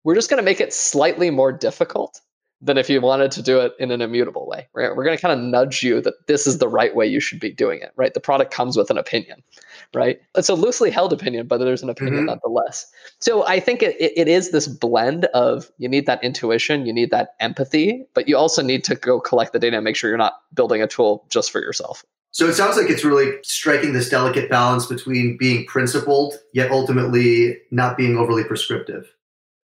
We're 0.04 0.14
just 0.14 0.30
going 0.30 0.38
to 0.38 0.44
make 0.44 0.60
it 0.60 0.72
slightly 0.72 1.30
more 1.30 1.52
difficult 1.52 2.20
than 2.62 2.78
if 2.78 2.88
you 2.88 3.00
wanted 3.00 3.32
to 3.32 3.42
do 3.42 3.58
it 3.58 3.72
in 3.78 3.90
an 3.90 4.00
immutable 4.00 4.46
way. 4.46 4.68
Right? 4.72 4.94
We're 4.94 5.04
going 5.04 5.16
to 5.16 5.20
kind 5.20 5.38
of 5.38 5.44
nudge 5.44 5.82
you 5.82 6.00
that 6.00 6.26
this 6.28 6.46
is 6.46 6.58
the 6.58 6.68
right 6.68 6.94
way 6.94 7.06
you 7.06 7.20
should 7.20 7.40
be 7.40 7.50
doing 7.50 7.80
it. 7.80 7.92
Right? 7.96 8.14
The 8.14 8.20
product 8.20 8.54
comes 8.54 8.76
with 8.76 8.90
an 8.90 8.98
opinion, 8.98 9.42
right? 9.92 10.20
It's 10.36 10.48
a 10.48 10.54
loosely 10.54 10.90
held 10.90 11.12
opinion, 11.12 11.46
but 11.48 11.58
there's 11.58 11.82
an 11.82 11.90
opinion 11.90 12.18
mm-hmm. 12.18 12.26
nonetheless. 12.26 12.86
So 13.18 13.44
I 13.46 13.60
think 13.60 13.82
it, 13.82 13.96
it 13.98 14.28
is 14.28 14.50
this 14.50 14.68
blend 14.68 15.26
of 15.26 15.70
you 15.78 15.88
need 15.88 16.06
that 16.06 16.22
intuition, 16.22 16.86
you 16.86 16.92
need 16.92 17.10
that 17.10 17.34
empathy, 17.40 18.06
but 18.14 18.28
you 18.28 18.36
also 18.36 18.62
need 18.62 18.84
to 18.84 18.94
go 18.94 19.20
collect 19.20 19.52
the 19.52 19.58
data 19.58 19.76
and 19.76 19.84
make 19.84 19.96
sure 19.96 20.08
you're 20.08 20.18
not 20.18 20.40
building 20.54 20.82
a 20.82 20.86
tool 20.86 21.26
just 21.28 21.50
for 21.50 21.60
yourself. 21.60 22.04
So 22.32 22.46
it 22.46 22.54
sounds 22.54 22.78
like 22.78 22.88
it's 22.88 23.04
really 23.04 23.30
striking 23.42 23.92
this 23.92 24.08
delicate 24.08 24.48
balance 24.48 24.86
between 24.86 25.36
being 25.36 25.66
principled 25.66 26.34
yet 26.54 26.70
ultimately 26.70 27.58
not 27.70 27.98
being 27.98 28.16
overly 28.16 28.42
prescriptive. 28.42 29.14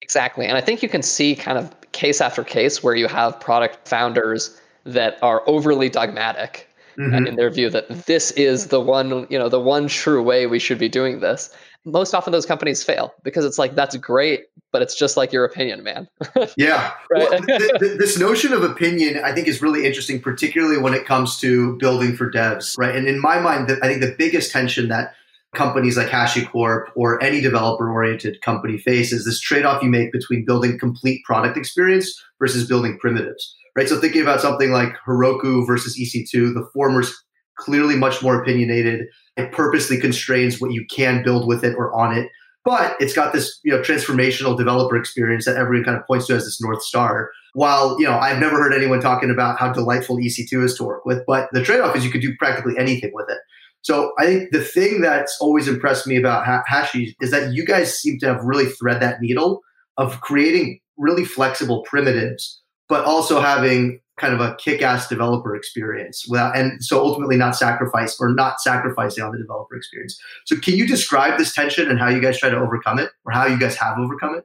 Exactly. 0.01 0.47
And 0.47 0.57
I 0.57 0.61
think 0.61 0.81
you 0.81 0.89
can 0.89 1.03
see 1.03 1.35
kind 1.35 1.59
of 1.59 1.71
case 1.91 2.21
after 2.21 2.43
case 2.43 2.83
where 2.83 2.95
you 2.95 3.07
have 3.07 3.39
product 3.39 3.87
founders 3.87 4.59
that 4.85 5.17
are 5.21 5.43
overly 5.47 5.89
dogmatic 5.89 6.69
mm-hmm. 6.97 7.27
in 7.27 7.35
their 7.35 7.49
view 7.49 7.69
that 7.69 7.89
this 8.05 8.31
is 8.31 8.67
the 8.67 8.81
one, 8.81 9.27
you 9.29 9.37
know, 9.37 9.49
the 9.49 9.59
one 9.59 9.87
true 9.87 10.21
way 10.21 10.47
we 10.47 10.59
should 10.59 10.79
be 10.79 10.89
doing 10.89 11.19
this. 11.19 11.49
Most 11.85 12.13
often 12.13 12.33
those 12.33 12.45
companies 12.45 12.83
fail 12.83 13.13
because 13.23 13.45
it's 13.45 13.57
like 13.57 13.75
that's 13.75 13.95
great, 13.95 14.47
but 14.71 14.81
it's 14.81 14.97
just 14.97 15.15
like 15.15 15.31
your 15.31 15.45
opinion, 15.45 15.83
man. 15.83 16.07
yeah. 16.57 16.91
right. 17.09 17.29
Well, 17.29 17.41
th- 17.41 17.71
th- 17.79 17.79
this 17.97 18.19
notion 18.19 18.51
of 18.51 18.63
opinion, 18.63 19.21
I 19.23 19.33
think, 19.33 19.47
is 19.47 19.61
really 19.61 19.85
interesting, 19.85 20.19
particularly 20.19 20.77
when 20.77 20.93
it 20.93 21.05
comes 21.05 21.39
to 21.39 21.77
building 21.77 22.15
for 22.15 22.29
devs, 22.29 22.77
right? 22.77 22.93
And 22.93 23.07
in 23.07 23.21
my 23.21 23.39
mind, 23.39 23.71
I 23.81 23.87
think 23.87 24.01
the 24.01 24.15
biggest 24.17 24.51
tension 24.51 24.89
that 24.89 25.15
companies 25.57 25.97
like 25.97 26.07
HashiCorp 26.07 26.85
or 26.95 27.21
any 27.21 27.41
developer 27.41 27.91
oriented 27.91 28.41
company 28.41 28.77
faces 28.77 29.25
this 29.25 29.41
trade 29.41 29.65
off 29.65 29.83
you 29.83 29.89
make 29.89 30.11
between 30.11 30.45
building 30.45 30.79
complete 30.79 31.23
product 31.25 31.57
experience 31.57 32.23
versus 32.39 32.67
building 32.67 32.97
primitives, 32.99 33.55
right? 33.75 33.89
So 33.89 33.99
thinking 33.99 34.21
about 34.21 34.39
something 34.39 34.71
like 34.71 34.93
Heroku 35.05 35.65
versus 35.67 35.99
EC2, 35.99 36.53
the 36.53 36.69
former's 36.73 37.13
clearly 37.57 37.95
much 37.95 38.21
more 38.21 38.41
opinionated. 38.41 39.07
It 39.35 39.51
purposely 39.51 39.99
constrains 39.99 40.61
what 40.61 40.71
you 40.71 40.85
can 40.89 41.23
build 41.23 41.47
with 41.47 41.63
it 41.63 41.75
or 41.75 41.93
on 41.99 42.15
it. 42.15 42.29
But 42.63 42.97
it's 42.99 43.13
got 43.13 43.33
this, 43.33 43.59
you 43.63 43.71
know, 43.71 43.79
transformational 43.79 44.57
developer 44.57 44.97
experience 44.97 45.45
that 45.45 45.55
everyone 45.55 45.85
kind 45.85 45.97
of 45.97 46.05
points 46.05 46.27
to 46.27 46.35
as 46.35 46.43
this 46.43 46.61
North 46.61 46.83
Star. 46.83 47.31
While, 47.53 47.97
you 47.97 48.05
know, 48.05 48.17
I've 48.17 48.39
never 48.39 48.57
heard 48.57 48.73
anyone 48.73 48.99
talking 48.99 49.31
about 49.31 49.57
how 49.57 49.71
delightful 49.71 50.17
EC2 50.17 50.65
is 50.65 50.75
to 50.75 50.83
work 50.83 51.05
with, 51.05 51.23
but 51.25 51.47
the 51.53 51.63
trade-off 51.63 51.95
is 51.95 52.03
you 52.03 52.11
could 52.11 52.21
do 52.21 52.35
practically 52.37 52.77
anything 52.77 53.11
with 53.13 53.29
it. 53.29 53.37
So 53.87 54.11
I 54.19 54.25
think 54.25 54.51
the 54.51 54.61
thing 54.61 54.99
that's 54.99 55.37
always 55.39 55.69
impressed 55.69 56.05
me 56.05 56.17
about 56.17 56.45
Hashi 56.45 57.15
is 57.21 57.31
that 57.31 57.53
you 57.53 57.65
guys 57.65 57.97
seem 57.97 58.19
to 58.19 58.25
have 58.25 58.43
really 58.43 58.65
thread 58.65 59.01
that 59.01 59.21
needle 59.21 59.61
of 59.95 60.19
creating 60.19 60.81
really 60.97 61.23
flexible 61.23 61.83
primitives, 61.83 62.61
but 62.89 63.05
also 63.05 63.39
having 63.39 64.01
kind 64.17 64.33
of 64.33 64.41
a 64.41 64.55
kick-ass 64.55 65.07
developer 65.07 65.55
experience 65.55 66.25
without, 66.27 66.57
and 66.57 66.83
so 66.83 66.99
ultimately 66.99 67.37
not 67.37 67.55
sacrifice 67.55 68.19
or 68.19 68.33
not 68.33 68.59
sacrificing 68.59 69.23
on 69.23 69.31
the 69.31 69.37
developer 69.37 69.77
experience. 69.77 70.19
So 70.45 70.57
can 70.57 70.73
you 70.73 70.85
describe 70.85 71.37
this 71.37 71.55
tension 71.55 71.89
and 71.89 71.97
how 71.97 72.09
you 72.09 72.19
guys 72.19 72.37
try 72.37 72.49
to 72.49 72.57
overcome 72.57 72.99
it 72.99 73.11
or 73.23 73.31
how 73.31 73.45
you 73.45 73.57
guys 73.57 73.77
have 73.77 73.97
overcome 73.97 74.35
it? 74.35 74.43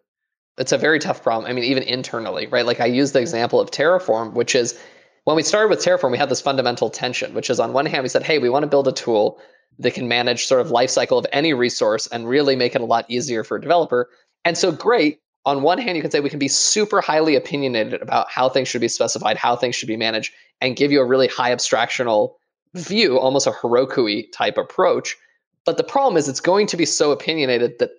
It's 0.56 0.70
a 0.70 0.78
very 0.78 1.00
tough 1.00 1.20
problem. 1.20 1.50
I 1.50 1.52
mean, 1.52 1.64
even 1.64 1.82
internally, 1.82 2.46
right? 2.46 2.64
Like 2.64 2.78
I 2.78 2.86
use 2.86 3.10
the 3.10 3.20
example 3.20 3.58
of 3.58 3.72
Terraform, 3.72 4.34
which 4.34 4.54
is 4.54 4.78
when 5.24 5.36
we 5.36 5.42
started 5.42 5.68
with 5.68 5.80
Terraform, 5.80 6.10
we 6.10 6.18
had 6.18 6.28
this 6.28 6.40
fundamental 6.40 6.90
tension, 6.90 7.34
which 7.34 7.50
is 7.50 7.60
on 7.60 7.72
one 7.72 7.86
hand, 7.86 8.02
we 8.02 8.08
said, 8.08 8.22
hey, 8.22 8.38
we 8.38 8.48
want 8.48 8.64
to 8.64 8.68
build 8.68 8.88
a 8.88 8.92
tool 8.92 9.38
that 9.78 9.94
can 9.94 10.08
manage 10.08 10.46
sort 10.46 10.60
of 10.60 10.68
lifecycle 10.68 11.18
of 11.18 11.26
any 11.32 11.54
resource 11.54 12.06
and 12.08 12.28
really 12.28 12.56
make 12.56 12.74
it 12.74 12.80
a 12.80 12.84
lot 12.84 13.06
easier 13.08 13.44
for 13.44 13.56
a 13.56 13.60
developer. 13.60 14.10
And 14.44 14.58
so 14.58 14.72
great. 14.72 15.20
On 15.44 15.62
one 15.62 15.78
hand, 15.78 15.96
you 15.96 16.02
can 16.02 16.10
say 16.10 16.20
we 16.20 16.30
can 16.30 16.38
be 16.38 16.48
super 16.48 17.00
highly 17.00 17.34
opinionated 17.34 18.00
about 18.00 18.30
how 18.30 18.48
things 18.48 18.68
should 18.68 18.80
be 18.80 18.88
specified, 18.88 19.36
how 19.36 19.56
things 19.56 19.74
should 19.74 19.88
be 19.88 19.96
managed, 19.96 20.32
and 20.60 20.76
give 20.76 20.92
you 20.92 21.00
a 21.00 21.04
really 21.04 21.26
high 21.26 21.54
abstractional 21.54 22.34
view, 22.74 23.18
almost 23.18 23.46
a 23.46 23.50
Heroku 23.50 24.24
type 24.32 24.56
approach. 24.56 25.16
But 25.64 25.78
the 25.78 25.84
problem 25.84 26.16
is 26.16 26.28
it's 26.28 26.40
going 26.40 26.66
to 26.68 26.76
be 26.76 26.84
so 26.84 27.10
opinionated 27.10 27.78
that 27.78 27.90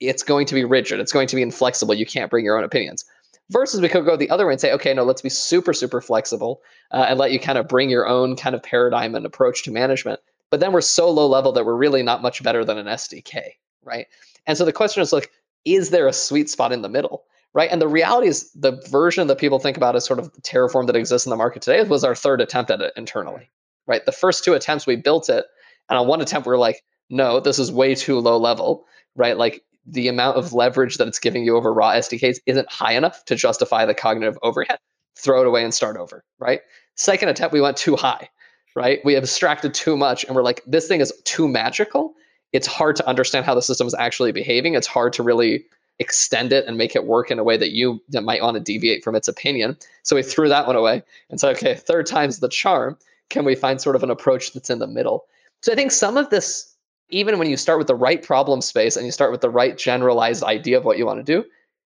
it's 0.00 0.22
going 0.22 0.46
to 0.46 0.54
be 0.54 0.64
rigid. 0.64 1.00
It's 1.00 1.12
going 1.12 1.28
to 1.28 1.36
be 1.36 1.42
inflexible. 1.42 1.94
You 1.94 2.06
can't 2.06 2.30
bring 2.30 2.44
your 2.44 2.56
own 2.56 2.64
opinions. 2.64 3.04
Versus 3.52 3.80
we 3.80 3.88
could 3.88 4.06
go 4.06 4.16
the 4.16 4.30
other 4.30 4.46
way 4.46 4.54
and 4.54 4.60
say, 4.60 4.72
okay, 4.72 4.94
no, 4.94 5.04
let's 5.04 5.20
be 5.20 5.28
super, 5.28 5.74
super 5.74 6.00
flexible 6.00 6.62
uh, 6.90 7.06
and 7.08 7.18
let 7.18 7.32
you 7.32 7.38
kind 7.38 7.58
of 7.58 7.68
bring 7.68 7.90
your 7.90 8.08
own 8.08 8.34
kind 8.34 8.54
of 8.54 8.62
paradigm 8.62 9.14
and 9.14 9.26
approach 9.26 9.62
to 9.64 9.70
management. 9.70 10.20
But 10.50 10.60
then 10.60 10.72
we're 10.72 10.80
so 10.80 11.10
low 11.10 11.26
level 11.26 11.52
that 11.52 11.66
we're 11.66 11.76
really 11.76 12.02
not 12.02 12.22
much 12.22 12.42
better 12.42 12.64
than 12.64 12.78
an 12.78 12.86
SDK, 12.86 13.42
right? 13.84 14.06
And 14.46 14.56
so 14.56 14.64
the 14.64 14.72
question 14.72 15.02
is 15.02 15.12
like, 15.12 15.30
is 15.64 15.90
there 15.90 16.06
a 16.08 16.12
sweet 16.12 16.50
spot 16.50 16.72
in 16.72 16.82
the 16.82 16.88
middle? 16.88 17.24
Right. 17.54 17.70
And 17.70 17.82
the 17.82 17.88
reality 17.88 18.28
is 18.28 18.50
the 18.52 18.82
version 18.90 19.26
that 19.26 19.36
people 19.36 19.58
think 19.58 19.76
about 19.76 19.94
as 19.94 20.06
sort 20.06 20.18
of 20.18 20.32
Terraform 20.40 20.86
that 20.86 20.96
exists 20.96 21.26
in 21.26 21.30
the 21.30 21.36
market 21.36 21.60
today 21.60 21.82
was 21.82 22.02
our 22.02 22.14
third 22.14 22.40
attempt 22.40 22.70
at 22.70 22.80
it 22.80 22.94
internally. 22.96 23.50
Right. 23.86 24.04
The 24.06 24.12
first 24.12 24.42
two 24.42 24.54
attempts 24.54 24.86
we 24.86 24.96
built 24.96 25.28
it. 25.28 25.44
And 25.90 25.98
on 25.98 26.06
one 26.06 26.22
attempt, 26.22 26.46
we 26.46 26.54
are 26.54 26.58
like, 26.58 26.82
no, 27.10 27.40
this 27.40 27.58
is 27.58 27.70
way 27.70 27.94
too 27.94 28.18
low 28.20 28.38
level. 28.38 28.86
Right. 29.14 29.36
Like 29.36 29.62
the 29.86 30.08
amount 30.08 30.36
of 30.36 30.52
leverage 30.52 30.96
that 30.96 31.08
it's 31.08 31.18
giving 31.18 31.44
you 31.44 31.56
over 31.56 31.72
raw 31.72 31.92
SDKs 31.92 32.38
isn't 32.46 32.70
high 32.70 32.92
enough 32.92 33.24
to 33.26 33.34
justify 33.34 33.84
the 33.84 33.94
cognitive 33.94 34.38
overhead. 34.42 34.78
Throw 35.16 35.40
it 35.40 35.46
away 35.46 35.64
and 35.64 35.74
start 35.74 35.96
over. 35.96 36.24
Right. 36.38 36.60
Second 36.94 37.28
attempt, 37.28 37.52
we 37.52 37.60
went 37.60 37.76
too 37.76 37.96
high. 37.96 38.28
Right. 38.74 39.00
We 39.04 39.16
abstracted 39.16 39.74
too 39.74 39.96
much 39.96 40.24
and 40.24 40.34
we're 40.34 40.42
like, 40.42 40.62
this 40.66 40.88
thing 40.88 41.00
is 41.00 41.12
too 41.24 41.46
magical 41.48 42.14
it's 42.52 42.66
hard 42.66 42.96
to 42.96 43.08
understand 43.08 43.46
how 43.46 43.54
the 43.54 43.62
system 43.62 43.86
is 43.86 43.94
actually 43.94 44.32
behaving. 44.32 44.74
It's 44.74 44.86
hard 44.86 45.12
to 45.14 45.22
really 45.22 45.64
extend 45.98 46.52
it 46.52 46.66
and 46.66 46.76
make 46.76 46.94
it 46.94 47.06
work 47.06 47.30
in 47.30 47.38
a 47.38 47.44
way 47.44 47.56
that 47.56 47.72
you 47.72 48.00
that 48.10 48.22
might 48.22 48.42
want 48.42 48.56
to 48.56 48.60
deviate 48.60 49.02
from 49.02 49.14
its 49.14 49.28
opinion. 49.28 49.76
So 50.02 50.16
we 50.16 50.22
threw 50.22 50.48
that 50.48 50.66
one 50.66 50.76
away 50.76 51.02
and 51.30 51.40
said, 51.40 51.56
okay, 51.56 51.74
third 51.74 52.06
time's 52.06 52.38
the 52.38 52.48
charm. 52.48 52.98
Can 53.30 53.44
we 53.44 53.54
find 53.54 53.80
sort 53.80 53.96
of 53.96 54.02
an 54.02 54.10
approach 54.10 54.52
that's 54.52 54.70
in 54.70 54.78
the 54.78 54.86
middle? 54.86 55.24
So 55.62 55.72
I 55.72 55.74
think 55.74 55.92
some 55.92 56.16
of 56.16 56.30
this, 56.30 56.71
even 57.12 57.38
when 57.38 57.48
you 57.48 57.56
start 57.56 57.78
with 57.78 57.86
the 57.86 57.94
right 57.94 58.22
problem 58.22 58.60
space 58.60 58.96
and 58.96 59.06
you 59.06 59.12
start 59.12 59.30
with 59.30 59.40
the 59.40 59.50
right 59.50 59.78
generalized 59.78 60.42
idea 60.42 60.78
of 60.78 60.84
what 60.84 60.98
you 60.98 61.06
want 61.06 61.24
to 61.24 61.40
do, 61.40 61.44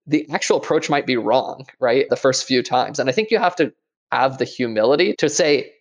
the 0.06 0.28
actual 0.30 0.56
approach 0.56 0.90
might 0.90 1.06
be 1.06 1.16
wrong, 1.16 1.66
right? 1.78 2.06
The 2.10 2.16
first 2.16 2.44
few 2.44 2.62
times. 2.62 2.98
And 2.98 3.08
I 3.08 3.12
think 3.12 3.30
you 3.30 3.38
have 3.38 3.56
to 3.56 3.72
have 4.10 4.38
the 4.38 4.44
humility 4.44 5.14
to 5.18 5.28
say, 5.28 5.72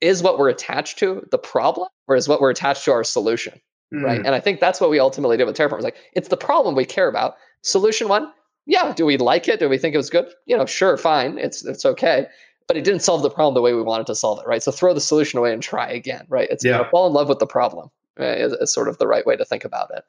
is 0.00 0.22
what 0.22 0.38
we're 0.38 0.48
attached 0.48 0.98
to 0.98 1.26
the 1.30 1.38
problem 1.38 1.88
or 2.08 2.16
is 2.16 2.28
what 2.28 2.40
we're 2.40 2.50
attached 2.50 2.84
to 2.86 2.92
our 2.92 3.04
solution? 3.04 3.60
mm. 3.92 4.02
right? 4.02 4.18
And 4.18 4.34
I 4.34 4.40
think 4.40 4.60
that's 4.60 4.80
what 4.80 4.90
we 4.90 4.98
ultimately 4.98 5.36
did 5.36 5.46
with 5.46 5.56
Terraform. 5.56 5.76
It's 5.76 5.84
like 5.84 5.96
it's 6.14 6.28
the 6.28 6.36
problem 6.36 6.74
we 6.74 6.84
care 6.84 7.08
about. 7.08 7.34
Solution 7.62 8.08
one, 8.08 8.32
yeah. 8.66 8.92
Do 8.92 9.06
we 9.06 9.16
like 9.16 9.48
it? 9.48 9.60
Do 9.60 9.68
we 9.68 9.78
think 9.78 9.94
it 9.94 9.98
was 9.98 10.10
good? 10.10 10.26
You 10.46 10.56
know, 10.56 10.66
sure, 10.66 10.96
fine. 10.96 11.38
It's 11.38 11.64
it's 11.64 11.84
okay. 11.84 12.26
But 12.66 12.76
it 12.76 12.84
didn't 12.84 13.00
solve 13.00 13.22
the 13.22 13.30
problem 13.30 13.54
the 13.54 13.62
way 13.62 13.72
we 13.72 13.82
wanted 13.82 14.06
to 14.08 14.14
solve 14.14 14.40
it, 14.40 14.46
right? 14.46 14.62
So 14.62 14.70
throw 14.70 14.92
the 14.92 15.00
solution 15.00 15.38
away 15.38 15.54
and 15.54 15.62
try 15.62 15.88
again, 15.88 16.26
right? 16.28 16.48
It's 16.50 16.64
yeah. 16.64 16.72
you 16.72 16.82
know, 16.82 16.90
fall 16.90 17.06
in 17.06 17.14
love 17.14 17.28
with 17.28 17.38
the 17.38 17.46
problem. 17.46 17.90
Right? 18.18 18.38
Is, 18.38 18.52
is 18.52 18.72
sort 18.72 18.88
of 18.88 18.98
the 18.98 19.06
right 19.06 19.24
way 19.26 19.36
to 19.36 19.44
think 19.44 19.64
about 19.64 19.90
it. 19.94 20.04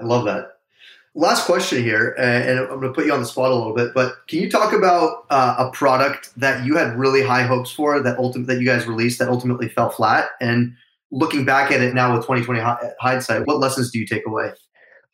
I 0.00 0.04
love 0.04 0.24
that. 0.26 0.58
Last 1.14 1.46
question 1.46 1.82
here, 1.82 2.14
and 2.18 2.60
I'm 2.60 2.68
going 2.68 2.82
to 2.82 2.92
put 2.92 3.06
you 3.06 3.12
on 3.12 3.20
the 3.20 3.26
spot 3.26 3.50
a 3.50 3.54
little 3.54 3.74
bit, 3.74 3.92
but 3.92 4.14
can 4.28 4.38
you 4.40 4.48
talk 4.48 4.72
about 4.72 5.24
uh, 5.30 5.56
a 5.58 5.70
product 5.72 6.30
that 6.36 6.64
you 6.64 6.76
had 6.76 6.96
really 6.96 7.22
high 7.22 7.42
hopes 7.42 7.72
for 7.72 8.00
that 8.00 8.18
ultimate 8.18 8.46
that 8.46 8.60
you 8.60 8.66
guys 8.66 8.86
released 8.86 9.18
that 9.18 9.28
ultimately 9.28 9.68
fell 9.68 9.90
flat, 9.90 10.30
and 10.40 10.74
looking 11.10 11.44
back 11.44 11.72
at 11.72 11.80
it 11.80 11.94
now 11.94 12.12
with 12.12 12.24
2020 12.26 12.60
hindsight, 13.00 13.46
what 13.46 13.58
lessons 13.58 13.90
do 13.90 13.98
you 13.98 14.06
take 14.06 14.26
away? 14.26 14.52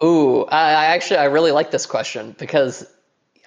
Ooh, 0.03 0.45
I 0.47 0.87
actually 0.87 1.19
I 1.19 1.25
really 1.25 1.53
like 1.53 1.71
this 1.71 1.87
question 1.87 2.35
because 2.39 2.87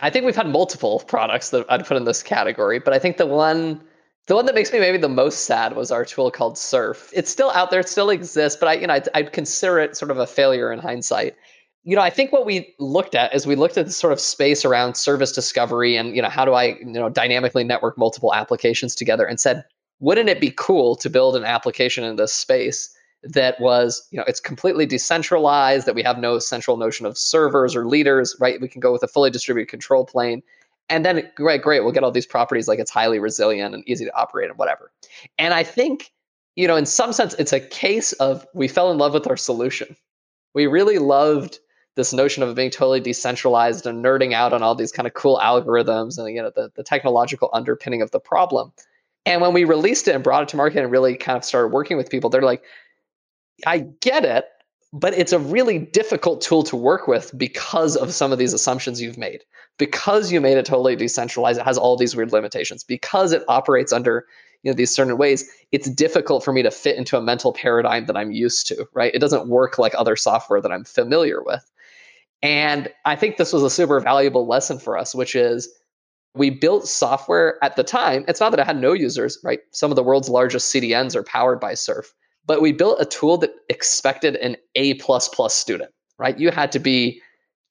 I 0.01 0.09
think 0.09 0.25
we've 0.25 0.35
had 0.35 0.47
multiple 0.47 0.99
products 1.07 1.49
that 1.51 1.65
I'd 1.69 1.85
put 1.85 1.97
in 1.97 2.05
this 2.05 2.23
category, 2.23 2.79
but 2.79 2.93
I 2.93 2.99
think 2.99 3.17
the 3.17 3.27
one 3.27 3.81
the 4.27 4.35
one 4.35 4.45
that 4.45 4.55
makes 4.55 4.71
me 4.71 4.79
maybe 4.79 4.97
the 4.97 5.09
most 5.09 5.45
sad 5.45 5.75
was 5.75 5.91
our 5.91 6.05
tool 6.05 6.29
called 6.29 6.57
Serf. 6.57 7.09
It's 7.13 7.31
still 7.31 7.49
out 7.51 7.71
there, 7.71 7.79
it 7.79 7.89
still 7.89 8.09
exists, 8.09 8.59
but 8.59 8.69
I 8.69 8.73
you 8.73 8.87
know 8.87 8.93
I'd, 8.93 9.09
I'd 9.15 9.33
consider 9.33 9.79
it 9.79 9.97
sort 9.97 10.11
of 10.11 10.19
a 10.19 10.27
failure 10.27 10.71
in 10.71 10.79
hindsight. 10.79 11.35
You 11.83 11.95
know, 11.95 12.01
I 12.01 12.09
think 12.09 12.33
what 12.33 12.45
we 12.45 12.75
looked 12.79 13.15
at 13.15 13.33
is 13.33 13.47
we 13.47 13.55
looked 13.55 13.77
at 13.77 13.85
the 13.85 13.91
sort 13.91 14.11
of 14.11 14.19
space 14.19 14.65
around 14.65 14.95
service 14.95 15.31
discovery 15.31 15.95
and 15.95 16.15
you 16.15 16.21
know 16.21 16.29
how 16.29 16.45
do 16.45 16.53
I 16.53 16.77
you 16.79 16.85
know 16.85 17.09
dynamically 17.09 17.63
network 17.63 17.97
multiple 17.97 18.33
applications 18.33 18.93
together 18.93 19.25
and 19.25 19.39
said 19.39 19.63
wouldn't 19.99 20.29
it 20.29 20.39
be 20.39 20.53
cool 20.55 20.95
to 20.97 21.09
build 21.09 21.35
an 21.35 21.43
application 21.43 22.03
in 22.03 22.17
this 22.17 22.33
space 22.33 22.93
that 23.23 23.59
was, 23.59 24.07
you 24.11 24.17
know, 24.17 24.23
it's 24.27 24.39
completely 24.39 24.85
decentralized, 24.85 25.87
that 25.87 25.95
we 25.95 26.03
have 26.03 26.19
no 26.19 26.39
central 26.39 26.77
notion 26.77 27.05
of 27.05 27.17
servers 27.17 27.75
or 27.75 27.87
leaders, 27.87 28.35
right? 28.39 28.61
We 28.61 28.67
can 28.67 28.79
go 28.79 28.91
with 28.91 29.03
a 29.03 29.07
fully 29.07 29.31
distributed 29.31 29.69
control 29.69 30.05
plane. 30.05 30.43
And 30.89 31.05
then, 31.05 31.29
great, 31.35 31.61
great, 31.61 31.81
we'll 31.81 31.91
get 31.91 32.03
all 32.03 32.11
these 32.11 32.25
properties 32.25 32.67
like 32.67 32.79
it's 32.79 32.91
highly 32.91 33.19
resilient 33.19 33.75
and 33.75 33.83
easy 33.87 34.05
to 34.05 34.15
operate 34.15 34.49
and 34.49 34.57
whatever. 34.57 34.91
And 35.37 35.53
I 35.53 35.63
think, 35.63 36.11
you 36.55 36.67
know, 36.67 36.77
in 36.77 36.85
some 36.85 37.11
sense, 37.11 37.33
it's 37.35 37.53
a 37.53 37.59
case 37.59 38.13
of 38.13 38.45
we 38.53 38.67
fell 38.67 38.91
in 38.91 38.97
love 38.97 39.13
with 39.13 39.27
our 39.27 39.37
solution. 39.37 39.95
We 40.53 40.65
really 40.65 40.97
loved 40.97 41.59
this 41.95 42.13
notion 42.13 42.43
of 42.43 42.55
being 42.55 42.69
totally 42.69 42.99
decentralized 42.99 43.85
and 43.85 44.03
nerding 44.03 44.33
out 44.33 44.53
on 44.53 44.63
all 44.63 44.75
these 44.75 44.91
kind 44.91 45.07
of 45.07 45.13
cool 45.13 45.39
algorithms 45.43 46.17
and 46.17 46.33
you 46.33 46.41
know 46.41 46.51
the, 46.55 46.71
the 46.75 46.83
technological 46.83 47.49
underpinning 47.53 48.03
of 48.03 48.11
the 48.11 48.19
problem 48.19 48.71
and 49.27 49.41
when 49.41 49.51
we 49.51 49.65
released 49.65 50.07
it 50.07 50.15
and 50.15 50.23
brought 50.23 50.43
it 50.43 50.49
to 50.49 50.55
market 50.55 50.81
and 50.81 50.89
really 50.89 51.17
kind 51.17 51.37
of 51.37 51.43
started 51.43 51.73
working 51.73 51.97
with 51.97 52.09
people, 52.09 52.29
they're 52.29 52.41
like, 52.41 52.63
I 53.65 53.79
get 53.79 54.23
it, 54.23 54.45
but 54.93 55.13
it's 55.13 55.33
a 55.33 55.39
really 55.39 55.79
difficult 55.79 56.41
tool 56.41 56.63
to 56.63 56.75
work 56.75 57.07
with 57.07 57.37
because 57.37 57.95
of 57.95 58.13
some 58.13 58.31
of 58.31 58.39
these 58.39 58.53
assumptions 58.53 59.01
you've 59.01 59.17
made. 59.17 59.43
Because 59.77 60.31
you 60.31 60.41
made 60.41 60.57
it 60.57 60.65
totally 60.65 60.95
decentralized, 60.95 61.59
it 61.59 61.65
has 61.65 61.77
all 61.77 61.97
these 61.97 62.15
weird 62.15 62.31
limitations. 62.31 62.83
Because 62.83 63.31
it 63.31 63.43
operates 63.47 63.91
under 63.91 64.25
you 64.63 64.71
know 64.71 64.75
these 64.75 64.93
certain 64.93 65.17
ways, 65.17 65.49
it's 65.71 65.89
difficult 65.89 66.43
for 66.43 66.51
me 66.51 66.63
to 66.63 66.71
fit 66.71 66.97
into 66.97 67.17
a 67.17 67.21
mental 67.21 67.53
paradigm 67.53 68.05
that 68.07 68.17
I'm 68.17 68.31
used 68.31 68.67
to, 68.67 68.87
right? 68.93 69.13
It 69.13 69.19
doesn't 69.19 69.47
work 69.47 69.77
like 69.77 69.93
other 69.95 70.15
software 70.15 70.61
that 70.61 70.71
I'm 70.71 70.83
familiar 70.83 71.43
with. 71.43 71.69
And 72.41 72.89
I 73.05 73.15
think 73.15 73.37
this 73.37 73.53
was 73.53 73.63
a 73.63 73.69
super 73.69 73.99
valuable 73.99 74.47
lesson 74.47 74.79
for 74.79 74.97
us, 74.97 75.13
which 75.13 75.35
is 75.35 75.69
we 76.35 76.49
built 76.49 76.87
software 76.87 77.63
at 77.63 77.75
the 77.75 77.83
time. 77.83 78.25
It's 78.27 78.39
not 78.39 78.51
that 78.51 78.59
it 78.59 78.65
had 78.65 78.79
no 78.79 78.93
users, 78.93 79.39
right? 79.43 79.59
Some 79.71 79.91
of 79.91 79.95
the 79.95 80.03
world's 80.03 80.29
largest 80.29 80.73
CDNs 80.73 81.15
are 81.15 81.23
powered 81.23 81.59
by 81.59 81.73
Serf, 81.73 82.13
but 82.47 82.61
we 82.61 82.71
built 82.71 82.99
a 82.99 83.05
tool 83.05 83.37
that 83.37 83.53
expected 83.69 84.35
an 84.37 84.55
A 84.75 84.95
plus 84.95 85.27
plus 85.27 85.53
student, 85.53 85.91
right? 86.17 86.39
You 86.39 86.49
had 86.49 86.71
to 86.71 86.79
be 86.79 87.21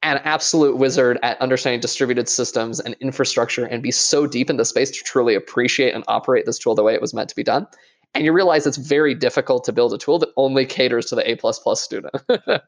an 0.02 0.18
absolute 0.18 0.76
wizard 0.76 1.18
at 1.22 1.40
understanding 1.40 1.80
distributed 1.80 2.28
systems 2.28 2.78
and 2.78 2.94
infrastructure 3.00 3.64
and 3.64 3.82
be 3.82 3.90
so 3.90 4.26
deep 4.26 4.50
in 4.50 4.58
the 4.58 4.64
space 4.64 4.90
to 4.90 5.02
truly 5.02 5.34
appreciate 5.34 5.94
and 5.94 6.04
operate 6.06 6.46
this 6.46 6.58
tool 6.58 6.74
the 6.74 6.82
way 6.82 6.94
it 6.94 7.00
was 7.00 7.14
meant 7.14 7.28
to 7.30 7.34
be 7.34 7.42
done. 7.42 7.66
And 8.14 8.24
you 8.24 8.32
realize 8.32 8.66
it's 8.66 8.76
very 8.76 9.14
difficult 9.14 9.64
to 9.64 9.72
build 9.72 9.92
a 9.92 9.98
tool 9.98 10.18
that 10.20 10.28
only 10.36 10.64
caters 10.64 11.06
to 11.06 11.16
the 11.16 11.28
A 11.28 11.34
plus 11.36 11.58
plus 11.58 11.82
student. 11.82 12.14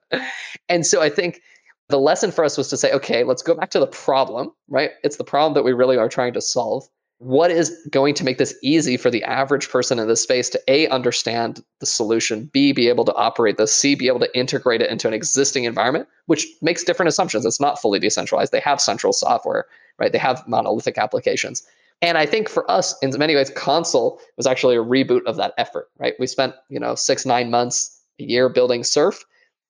and 0.68 0.84
so 0.84 1.00
I 1.00 1.10
think 1.10 1.40
the 1.88 1.98
lesson 1.98 2.32
for 2.32 2.44
us 2.44 2.58
was 2.58 2.68
to 2.68 2.76
say, 2.76 2.92
okay, 2.92 3.24
let's 3.24 3.42
go 3.42 3.54
back 3.54 3.70
to 3.70 3.78
the 3.78 3.86
problem, 3.86 4.50
right? 4.68 4.90
It's 5.04 5.16
the 5.16 5.24
problem 5.24 5.54
that 5.54 5.62
we 5.62 5.72
really 5.72 5.96
are 5.96 6.08
trying 6.08 6.32
to 6.34 6.40
solve. 6.40 6.84
What 7.18 7.50
is 7.50 7.76
going 7.90 8.14
to 8.14 8.24
make 8.24 8.38
this 8.38 8.56
easy 8.62 8.96
for 8.96 9.10
the 9.10 9.24
average 9.24 9.68
person 9.68 9.98
in 9.98 10.06
this 10.06 10.22
space 10.22 10.48
to 10.50 10.62
A, 10.68 10.86
understand 10.88 11.64
the 11.80 11.86
solution, 11.86 12.48
B, 12.52 12.72
be 12.72 12.88
able 12.88 13.04
to 13.06 13.14
operate 13.14 13.56
this, 13.56 13.72
C, 13.72 13.96
be 13.96 14.06
able 14.06 14.20
to 14.20 14.38
integrate 14.38 14.82
it 14.82 14.90
into 14.90 15.08
an 15.08 15.14
existing 15.14 15.64
environment, 15.64 16.06
which 16.26 16.46
makes 16.62 16.84
different 16.84 17.08
assumptions. 17.08 17.44
It's 17.44 17.60
not 17.60 17.80
fully 17.80 17.98
decentralized. 17.98 18.52
They 18.52 18.60
have 18.60 18.80
central 18.80 19.12
software, 19.12 19.66
right? 19.98 20.12
They 20.12 20.18
have 20.18 20.46
monolithic 20.46 20.96
applications. 20.96 21.64
And 22.00 22.16
I 22.16 22.26
think 22.26 22.48
for 22.48 22.70
us, 22.70 22.96
in 23.02 23.10
many 23.18 23.34
ways, 23.34 23.50
Consul 23.50 24.20
was 24.36 24.46
actually 24.46 24.76
a 24.76 24.84
reboot 24.84 25.24
of 25.26 25.36
that 25.36 25.54
effort, 25.58 25.88
right? 25.98 26.14
We 26.20 26.28
spent, 26.28 26.54
you 26.68 26.78
know, 26.78 26.94
six, 26.94 27.26
nine 27.26 27.50
months, 27.50 28.00
a 28.20 28.24
year 28.24 28.48
building 28.48 28.84
Serf 28.84 29.24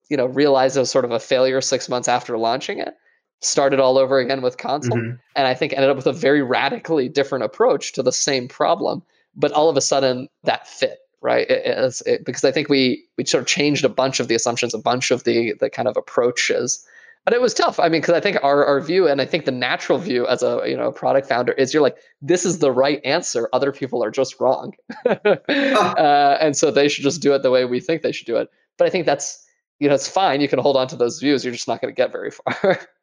you 0.09 0.17
know 0.17 0.27
realized 0.27 0.77
it 0.77 0.81
was 0.81 0.91
sort 0.91 1.05
of 1.05 1.13
a 1.13 1.21
failure 1.21 1.61
six 1.61 1.89
months 1.89 2.09
after 2.09 2.39
launching 2.39 2.79
it 2.79 2.95
started 3.41 3.81
all 3.81 3.99
over 3.99 4.19
again 4.19 4.43
with 4.43 4.59
Consul 4.59 4.97
mm-hmm. 4.97 5.17
and 5.37 5.47
i 5.47 5.55
think 5.55 5.73
ended 5.73 5.91
up 5.91 5.97
with 5.97 6.07
a 6.07 6.13
very 6.13 6.43
radically 6.43 7.09
different 7.09 7.45
approach 7.45 7.93
to 7.93 8.03
the 8.03 8.13
same 8.13 8.49
problem 8.49 9.03
but 9.35 9.53
all 9.53 9.69
of 9.69 9.77
a 9.77 9.81
sudden 9.81 10.29
that 10.45 10.67
fit 10.67 10.99
right 11.21 11.49
it, 11.49 12.03
it, 12.07 12.25
because 12.25 12.45
i 12.45 12.51
think 12.51 12.69
we 12.69 13.05
we 13.17 13.25
sort 13.25 13.43
of 13.43 13.47
changed 13.47 13.85
a 13.85 13.89
bunch 13.89 14.21
of 14.21 14.29
the 14.29 14.35
assumptions 14.35 14.75
a 14.75 14.79
bunch 14.79 15.11
of 15.11 15.25
the 15.25 15.55
the 15.61 15.71
kind 15.71 15.89
of 15.89 15.97
approaches 15.97 16.85
but 17.25 17.35
it 17.35 17.41
was 17.41 17.55
tough 17.55 17.79
i 17.79 17.89
mean 17.89 18.01
because 18.01 18.15
i 18.15 18.21
think 18.21 18.37
our, 18.43 18.65
our 18.65 18.81
view 18.81 19.07
and 19.07 19.21
i 19.21 19.25
think 19.25 19.45
the 19.45 19.53
natural 19.53 19.99
view 19.99 20.27
as 20.27 20.43
a 20.43 20.63
you 20.67 20.77
know 20.77 20.91
product 20.91 21.29
founder 21.29 21.53
is 21.53 21.73
you're 21.73 21.83
like 21.83 21.97
this 22.21 22.45
is 22.45 22.59
the 22.59 22.73
right 22.73 23.01
answer 23.05 23.49
other 23.53 23.71
people 23.71 24.03
are 24.03 24.11
just 24.11 24.41
wrong 24.41 24.73
uh, 25.07 26.39
and 26.41 26.57
so 26.57 26.71
they 26.71 26.89
should 26.89 27.05
just 27.05 27.23
do 27.23 27.35
it 27.35 27.43
the 27.43 27.51
way 27.51 27.65
we 27.65 27.81
think 27.81 28.03
they 28.03 28.13
should 28.13 28.27
do 28.27 28.37
it 28.37 28.49
but 28.77 28.87
i 28.87 28.91
think 28.91 29.07
that's 29.07 29.45
you 29.81 29.89
know, 29.89 29.95
it's 29.95 30.09
fine. 30.09 30.41
You 30.41 30.49
can 30.49 30.59
hold 30.59 30.77
on 30.77 30.89
to 30.89 30.97
those 30.97 31.21
views. 31.21 31.45
You're 31.45 31.53
just 31.53 31.69
not 31.69 31.81
going 31.81 31.95
to 31.95 31.97
get 31.97 32.13
very 32.13 32.31
far. 32.31 32.81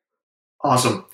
awesome. 0.65 1.05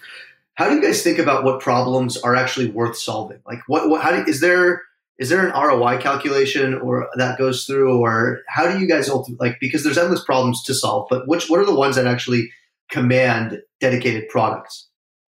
How 0.56 0.70
do 0.70 0.76
you 0.76 0.82
guys 0.82 1.02
think 1.04 1.20
about 1.20 1.44
what 1.44 1.60
problems 1.60 2.18
are 2.18 2.36
actually 2.36 2.70
worth 2.70 2.98
solving? 2.98 3.40
Like, 3.46 3.60
what, 3.68 3.90
what, 3.90 4.02
how 4.02 4.12
do, 4.12 4.24
is 4.30 4.42
there, 4.42 4.82
is 5.18 5.30
there 5.30 5.46
an 5.46 5.54
ROI 5.54 5.98
calculation 5.98 6.76
or 6.76 7.10
that 7.16 7.38
goes 7.38 7.66
through, 7.66 8.00
or 8.00 8.42
how 8.48 8.72
do 8.72 8.80
you 8.80 8.88
guys 8.88 9.10
ultimately, 9.10 9.50
like, 9.50 9.60
because 9.60 9.84
there's 9.84 9.98
endless 9.98 10.24
problems 10.24 10.64
to 10.64 10.74
solve, 10.74 11.08
but 11.10 11.28
which, 11.28 11.50
what 11.50 11.60
are 11.60 11.66
the 11.66 11.76
ones 11.76 11.96
that 11.96 12.08
actually 12.08 12.50
command 12.90 13.62
dedicated 13.80 14.28
products? 14.30 14.88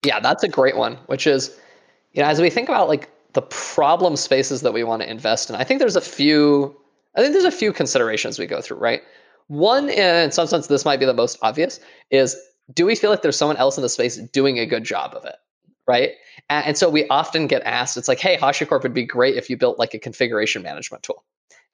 Yeah, 0.05 0.21
that's 0.21 0.43
a 0.43 0.49
great 0.49 0.77
one, 0.77 0.99
which 1.07 1.27
is, 1.27 1.57
you 2.13 2.23
know, 2.23 2.29
as 2.29 2.41
we 2.41 2.51
think 2.51 2.69
about 2.69 2.89
like 2.89 3.11
the 3.33 3.43
problem 3.43 4.17
spaces 4.17 4.61
that 4.63 4.73
we 4.73 4.85
want 4.85 5.03
to 5.03 5.11
invest 5.11 5.51
in, 5.51 5.57
I 5.57 5.65
think 5.65 5.81
there's 5.81 5.97
a 5.97 6.01
few, 6.01 6.77
I 7.17 7.21
think 7.21 7.33
there's 7.33 7.45
a 7.45 7.51
few 7.51 7.73
considerations 7.73 8.39
we 8.39 8.47
go 8.47 8.61
through, 8.61 8.79
right? 8.79 9.03
One, 9.49 9.89
in 9.89 10.31
some 10.33 10.47
sense, 10.47 10.67
this 10.67 10.85
might 10.85 10.99
be 10.99 11.07
the 11.07 11.15
most 11.15 11.39
obvious, 11.43 11.81
is 12.11 12.37
do 12.73 12.87
we 12.87 12.97
feel 12.97 13.11
like 13.11 13.23
there's 13.23 13.37
someone 13.37 13.57
else 13.57 13.77
in 13.77 13.83
the 13.83 13.89
space 13.89 14.17
doing 14.17 14.59
a 14.59 14.67
good 14.67 14.85
job 14.85 15.15
of 15.15 15.25
it? 15.25 15.37
Right. 15.87 16.13
And, 16.51 16.77
so 16.77 16.91
we 16.91 17.07
often 17.09 17.47
get 17.47 17.63
asked, 17.63 17.97
it's 17.97 18.09
like, 18.09 18.19
hey, 18.19 18.37
HashiCorp 18.37 18.83
would 18.83 18.93
be 18.93 19.05
great 19.05 19.37
if 19.37 19.49
you 19.49 19.57
built 19.57 19.79
like 19.79 19.95
a 19.95 20.01
configuration 20.01 20.63
management 20.63 21.05
tool. 21.05 21.25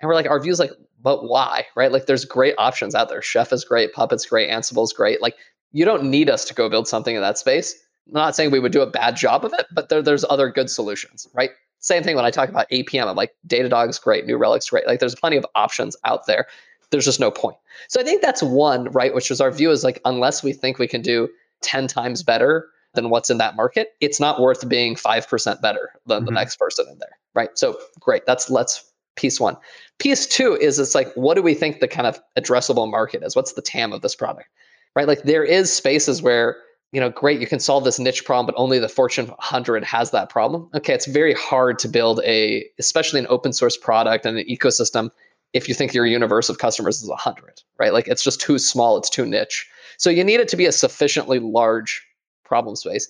And 0.00 0.08
we're 0.08 0.14
like, 0.14 0.28
our 0.28 0.38
view 0.38 0.52
is 0.52 0.58
like, 0.58 0.72
but 1.00 1.24
why? 1.24 1.64
Right. 1.76 1.90
Like 1.90 2.06
there's 2.06 2.26
great 2.26 2.54
options 2.58 2.94
out 2.94 3.08
there. 3.08 3.22
Chef 3.22 3.52
is 3.52 3.64
great, 3.64 3.94
Puppet's 3.94 4.26
great, 4.26 4.50
Ansible's 4.50 4.92
great. 4.92 5.22
Like 5.22 5.36
you 5.72 5.84
don't 5.84 6.04
need 6.04 6.28
us 6.28 6.44
to 6.46 6.54
go 6.54 6.68
build 6.68 6.86
something 6.86 7.16
in 7.16 7.22
that 7.22 7.38
space. 7.38 7.74
I'm 8.08 8.14
not 8.14 8.36
saying 8.36 8.50
we 8.50 8.60
would 8.60 8.72
do 8.72 8.82
a 8.82 8.86
bad 8.86 9.16
job 9.16 9.44
of 9.44 9.52
it, 9.54 9.66
but 9.72 9.88
there, 9.88 10.02
there's 10.02 10.24
other 10.28 10.50
good 10.50 10.68
solutions, 10.68 11.26
right? 11.34 11.50
Same 11.78 12.02
thing 12.02 12.14
when 12.14 12.24
I 12.24 12.30
talk 12.30 12.48
about 12.48 12.70
APM. 12.70 13.06
I'm 13.06 13.16
like, 13.16 13.34
Datadog's 13.46 13.98
great, 13.98 14.26
New 14.26 14.38
Relic's 14.38 14.70
great. 14.70 14.86
Like, 14.86 15.00
there's 15.00 15.14
plenty 15.14 15.36
of 15.36 15.46
options 15.54 15.96
out 16.04 16.26
there. 16.26 16.46
There's 16.92 17.04
just 17.04 17.18
no 17.18 17.30
point. 17.30 17.56
So 17.88 18.00
I 18.00 18.04
think 18.04 18.22
that's 18.22 18.42
one, 18.42 18.84
right? 18.92 19.12
Which 19.12 19.30
is 19.30 19.40
our 19.40 19.50
view 19.50 19.70
is 19.70 19.82
like, 19.82 20.00
unless 20.04 20.44
we 20.44 20.52
think 20.52 20.78
we 20.78 20.86
can 20.86 21.02
do 21.02 21.28
10 21.62 21.88
times 21.88 22.22
better 22.22 22.68
than 22.94 23.10
what's 23.10 23.30
in 23.30 23.38
that 23.38 23.56
market, 23.56 23.94
it's 24.00 24.20
not 24.20 24.40
worth 24.40 24.68
being 24.68 24.94
5% 24.94 25.60
better 25.60 25.90
than 26.06 26.18
mm-hmm. 26.18 26.26
the 26.26 26.32
next 26.32 26.56
person 26.56 26.86
in 26.90 26.98
there, 26.98 27.18
right? 27.34 27.50
So 27.54 27.78
great. 27.98 28.26
That's 28.26 28.50
let's 28.50 28.92
piece 29.16 29.40
one. 29.40 29.56
Piece 29.98 30.26
two 30.26 30.54
is 30.54 30.78
it's 30.78 30.94
like, 30.94 31.12
what 31.14 31.34
do 31.34 31.42
we 31.42 31.54
think 31.54 31.80
the 31.80 31.88
kind 31.88 32.06
of 32.06 32.20
addressable 32.38 32.90
market 32.90 33.22
is? 33.22 33.34
What's 33.34 33.54
the 33.54 33.62
TAM 33.62 33.92
of 33.92 34.02
this 34.02 34.14
product, 34.14 34.48
right? 34.94 35.08
Like 35.08 35.22
there 35.22 35.44
is 35.44 35.72
spaces 35.72 36.22
where 36.22 36.58
you 36.92 37.00
know, 37.00 37.08
great, 37.08 37.40
you 37.40 37.46
can 37.46 37.58
solve 37.58 37.84
this 37.84 37.98
niche 37.98 38.24
problem, 38.24 38.44
but 38.46 38.54
only 38.60 38.78
the 38.78 38.88
Fortune 38.88 39.26
100 39.26 39.82
has 39.82 40.10
that 40.10 40.28
problem. 40.28 40.68
Okay, 40.74 40.92
it's 40.92 41.06
very 41.06 41.32
hard 41.32 41.78
to 41.78 41.88
build 41.88 42.20
a, 42.22 42.66
especially 42.78 43.18
an 43.18 43.26
open 43.30 43.54
source 43.54 43.78
product 43.78 44.26
and 44.26 44.36
an 44.36 44.44
ecosystem 44.46 45.10
if 45.52 45.68
you 45.68 45.74
think 45.74 45.92
your 45.92 46.06
universe 46.06 46.48
of 46.48 46.58
customers 46.58 47.02
is 47.02 47.08
100, 47.08 47.62
right? 47.78 47.92
Like 47.92 48.08
it's 48.08 48.24
just 48.24 48.40
too 48.40 48.58
small, 48.58 48.96
it's 48.96 49.10
too 49.10 49.26
niche. 49.26 49.68
So 49.98 50.10
you 50.10 50.24
need 50.24 50.40
it 50.40 50.48
to 50.48 50.56
be 50.56 50.66
a 50.66 50.72
sufficiently 50.72 51.38
large 51.38 52.06
problem 52.44 52.76
space. 52.76 53.08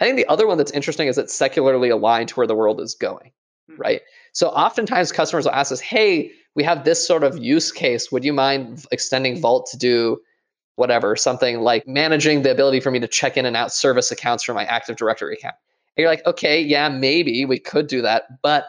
I 0.00 0.04
think 0.04 0.16
the 0.16 0.26
other 0.26 0.46
one 0.46 0.58
that's 0.58 0.72
interesting 0.72 1.08
is 1.08 1.18
it's 1.18 1.34
secularly 1.34 1.88
aligned 1.88 2.28
to 2.30 2.34
where 2.34 2.46
the 2.46 2.54
world 2.54 2.80
is 2.80 2.94
going, 2.94 3.30
hmm. 3.68 3.76
right? 3.76 4.02
So 4.32 4.48
oftentimes 4.48 5.12
customers 5.12 5.44
will 5.44 5.52
ask 5.52 5.70
us, 5.70 5.80
hey, 5.80 6.32
we 6.56 6.64
have 6.64 6.84
this 6.84 7.04
sort 7.06 7.24
of 7.24 7.38
use 7.38 7.70
case. 7.70 8.10
Would 8.10 8.24
you 8.24 8.32
mind 8.32 8.86
extending 8.90 9.40
Vault 9.40 9.68
to 9.70 9.76
do 9.76 10.20
whatever, 10.76 11.16
something 11.16 11.60
like 11.60 11.86
managing 11.86 12.42
the 12.42 12.50
ability 12.50 12.80
for 12.80 12.90
me 12.90 12.98
to 13.00 13.08
check 13.08 13.36
in 13.36 13.46
and 13.46 13.56
out 13.56 13.72
service 13.72 14.10
accounts 14.10 14.42
for 14.42 14.54
my 14.54 14.64
Active 14.64 14.96
Directory 14.96 15.34
account. 15.34 15.54
And 15.96 16.02
you're 16.02 16.10
like, 16.10 16.26
okay, 16.26 16.60
yeah, 16.60 16.88
maybe 16.88 17.44
we 17.44 17.58
could 17.58 17.86
do 17.86 18.02
that. 18.02 18.42
But 18.42 18.66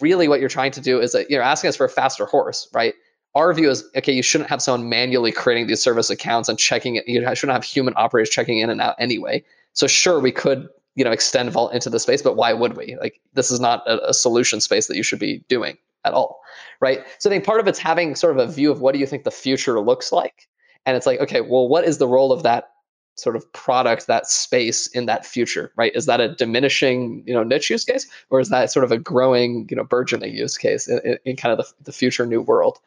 really 0.00 0.28
what 0.28 0.40
you're 0.40 0.48
trying 0.48 0.72
to 0.72 0.80
do 0.80 1.00
is 1.00 1.12
that 1.12 1.30
you're 1.30 1.42
asking 1.42 1.68
us 1.68 1.76
for 1.76 1.86
a 1.86 1.90
faster 1.90 2.26
horse, 2.26 2.68
right? 2.72 2.94
Our 3.34 3.52
view 3.52 3.70
is, 3.70 3.84
okay, 3.96 4.12
you 4.12 4.22
shouldn't 4.22 4.50
have 4.50 4.62
someone 4.62 4.88
manually 4.88 5.32
creating 5.32 5.66
these 5.66 5.82
service 5.82 6.10
accounts 6.10 6.48
and 6.48 6.58
checking 6.58 6.96
it. 6.96 7.06
You 7.06 7.20
shouldn't 7.34 7.54
have 7.54 7.64
human 7.64 7.94
operators 7.96 8.30
checking 8.30 8.58
in 8.58 8.70
and 8.70 8.80
out 8.80 8.96
anyway. 8.98 9.44
So 9.74 9.86
sure, 9.86 10.18
we 10.18 10.32
could, 10.32 10.68
you 10.94 11.04
know, 11.04 11.12
extend 11.12 11.50
Vault 11.52 11.72
into 11.72 11.90
the 11.90 12.00
space, 12.00 12.22
but 12.22 12.36
why 12.36 12.52
would 12.52 12.76
we? 12.76 12.96
Like, 13.00 13.20
this 13.34 13.50
is 13.50 13.60
not 13.60 13.86
a, 13.86 14.08
a 14.08 14.14
solution 14.14 14.60
space 14.60 14.88
that 14.88 14.96
you 14.96 15.02
should 15.02 15.18
be 15.18 15.44
doing 15.48 15.76
at 16.04 16.14
all, 16.14 16.40
right? 16.80 17.04
So 17.18 17.28
I 17.28 17.32
think 17.32 17.44
part 17.44 17.60
of 17.60 17.68
it's 17.68 17.78
having 17.78 18.14
sort 18.14 18.36
of 18.36 18.48
a 18.48 18.50
view 18.50 18.72
of 18.72 18.80
what 18.80 18.92
do 18.94 18.98
you 18.98 19.06
think 19.06 19.24
the 19.24 19.30
future 19.30 19.78
looks 19.80 20.10
like 20.10 20.48
and 20.88 20.96
it's 20.96 21.06
like 21.06 21.20
okay 21.20 21.42
well 21.42 21.68
what 21.68 21.84
is 21.84 21.98
the 21.98 22.08
role 22.08 22.32
of 22.32 22.42
that 22.42 22.70
sort 23.18 23.36
of 23.36 23.50
product 23.52 24.06
that 24.06 24.26
space 24.26 24.86
in 24.88 25.06
that 25.06 25.26
future 25.26 25.72
right? 25.76 25.92
Is 25.94 26.06
that 26.06 26.20
a 26.20 26.34
diminishing 26.34 27.22
you 27.26 27.34
know 27.34 27.42
niche 27.42 27.70
use 27.70 27.84
case 27.84 28.06
or 28.30 28.40
is 28.40 28.48
that 28.50 28.70
sort 28.70 28.84
of 28.84 28.92
a 28.92 28.98
growing 28.98 29.66
you 29.70 29.76
know 29.76 29.84
burgeoning 29.84 30.34
use 30.34 30.56
case 30.56 30.88
in, 30.88 31.18
in 31.24 31.36
kind 31.36 31.58
of 31.58 31.66
the, 31.66 31.84
the 31.84 31.92
future 31.92 32.26
new 32.26 32.40
world? 32.40 32.78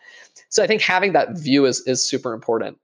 So 0.50 0.64
i 0.64 0.68
think 0.68 0.82
having 0.82 1.14
that 1.14 1.38
view 1.38 1.66
is 1.66 1.82
is 1.82 2.04
super 2.04 2.34
important. 2.34 2.78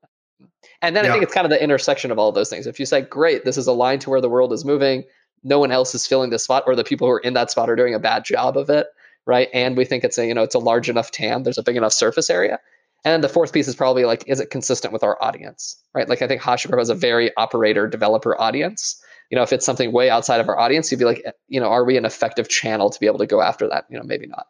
And 0.82 0.96
then 0.96 1.06
yeah. 1.06 1.12
i 1.12 1.14
think 1.14 1.24
it's 1.24 1.34
kind 1.34 1.46
of 1.46 1.52
the 1.52 1.62
intersection 1.62 2.12
of 2.12 2.20
all 2.20 2.30
of 2.30 2.36
those 2.36 2.50
things. 2.50 2.68
If 2.68 2.80
you 2.80 2.86
say 2.86 3.02
great 3.02 3.46
this 3.46 3.58
is 3.58 3.68
aligned 3.68 4.02
to 4.02 4.10
where 4.10 4.22
the 4.22 4.30
world 4.30 4.54
is 4.54 4.66
moving. 4.66 5.04
No 5.44 5.60
one 5.60 5.72
else 5.72 5.94
is 5.94 6.08
filling 6.08 6.32
this 6.32 6.44
spot 6.44 6.64
or 6.66 6.76
the 6.76 6.84
people 6.84 7.08
who 7.08 7.14
are 7.14 7.20
in 7.20 7.36
that 7.36 7.52
spot 7.52 7.70
are 7.70 7.76
doing 7.76 7.94
a 7.94 8.00
bad 8.00 8.26
job 8.26 8.58
of 8.58 8.70
it 8.70 8.88
right? 9.28 9.50
And 9.54 9.76
we 9.76 9.84
think 9.84 10.04
it's 10.06 10.18
a 10.18 10.26
you 10.26 10.34
know 10.34 10.44
it's 10.44 10.56
a 10.56 10.60
large 10.60 10.90
enough 10.90 11.12
tam 11.12 11.44
there's 11.44 11.58
a 11.58 11.64
big 11.64 11.76
enough 11.76 11.94
surface 11.94 12.30
area 12.30 12.60
and 13.04 13.14
then 13.14 13.22
the 13.22 13.30
fourth 13.30 13.54
piece 13.54 13.68
is 13.68 13.76
probably 13.76 14.06
like, 14.06 14.24
is 14.28 14.40
it 14.40 14.50
consistent 14.50 14.92
with 14.92 15.04
our 15.04 15.22
audience, 15.24 15.78
right? 15.94 16.10
Like 16.10 16.22
I 16.22 16.28
think 16.28 16.42
HashiCorp 16.42 16.78
has 16.78 16.90
a 16.90 16.96
very 16.96 17.36
operator 17.38 17.88
developer 17.88 18.40
audience. 18.40 19.02
You 19.30 19.36
know, 19.36 19.44
if 19.44 19.54
it's 19.54 19.66
something 19.66 19.92
way 19.92 20.10
outside 20.10 20.40
of 20.40 20.50
our 20.50 20.58
audience, 20.58 20.92
you'd 20.92 21.00
be 21.00 21.06
like, 21.06 21.22
eh, 21.26 21.32
you 21.48 21.60
know, 21.60 21.68
are 21.68 21.86
we 21.86 21.98
an 21.98 22.06
effective 22.06 22.50
channel 22.50 22.90
to 22.90 23.00
be 23.00 23.06
able 23.06 23.20
to 23.20 23.28
go 23.28 23.42
after 23.42 23.68
that? 23.70 23.86
You 23.90 23.98
know, 23.98 24.04
maybe 24.04 24.28
not. 24.28 24.48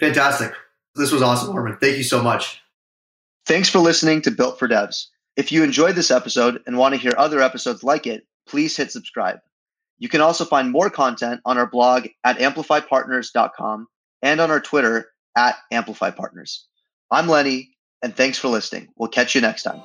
Fantastic. 0.00 0.52
This 0.94 1.12
was 1.12 1.22
awesome, 1.22 1.54
Armin. 1.54 1.76
Thank 1.80 1.96
you 1.96 2.04
so 2.04 2.22
much. 2.22 2.62
Thanks 3.46 3.68
for 3.68 3.80
listening 3.80 4.22
to 4.22 4.30
Built 4.30 4.58
for 4.58 4.68
Devs. 4.68 5.06
If 5.36 5.52
you 5.52 5.64
enjoyed 5.64 5.96
this 5.96 6.10
episode 6.10 6.62
and 6.66 6.78
want 6.78 6.94
to 6.94 7.00
hear 7.00 7.12
other 7.16 7.40
episodes 7.40 7.82
like 7.82 8.06
it, 8.06 8.26
please 8.46 8.76
hit 8.76 8.92
subscribe. 8.92 9.40
You 9.98 10.08
can 10.08 10.20
also 10.20 10.44
find 10.44 10.70
more 10.70 10.90
content 10.90 11.40
on 11.44 11.58
our 11.58 11.66
blog 11.66 12.06
at 12.22 12.38
amplifypartners.com 12.38 13.88
and 14.22 14.40
on 14.40 14.50
our 14.50 14.60
Twitter 14.60 15.08
at 15.36 15.56
amplifypartners. 15.72 16.60
I'm 17.10 17.28
Lenny, 17.28 17.73
and 18.04 18.14
thanks 18.14 18.38
for 18.38 18.48
listening. 18.48 18.88
We'll 18.98 19.08
catch 19.08 19.34
you 19.34 19.40
next 19.40 19.62
time. 19.62 19.82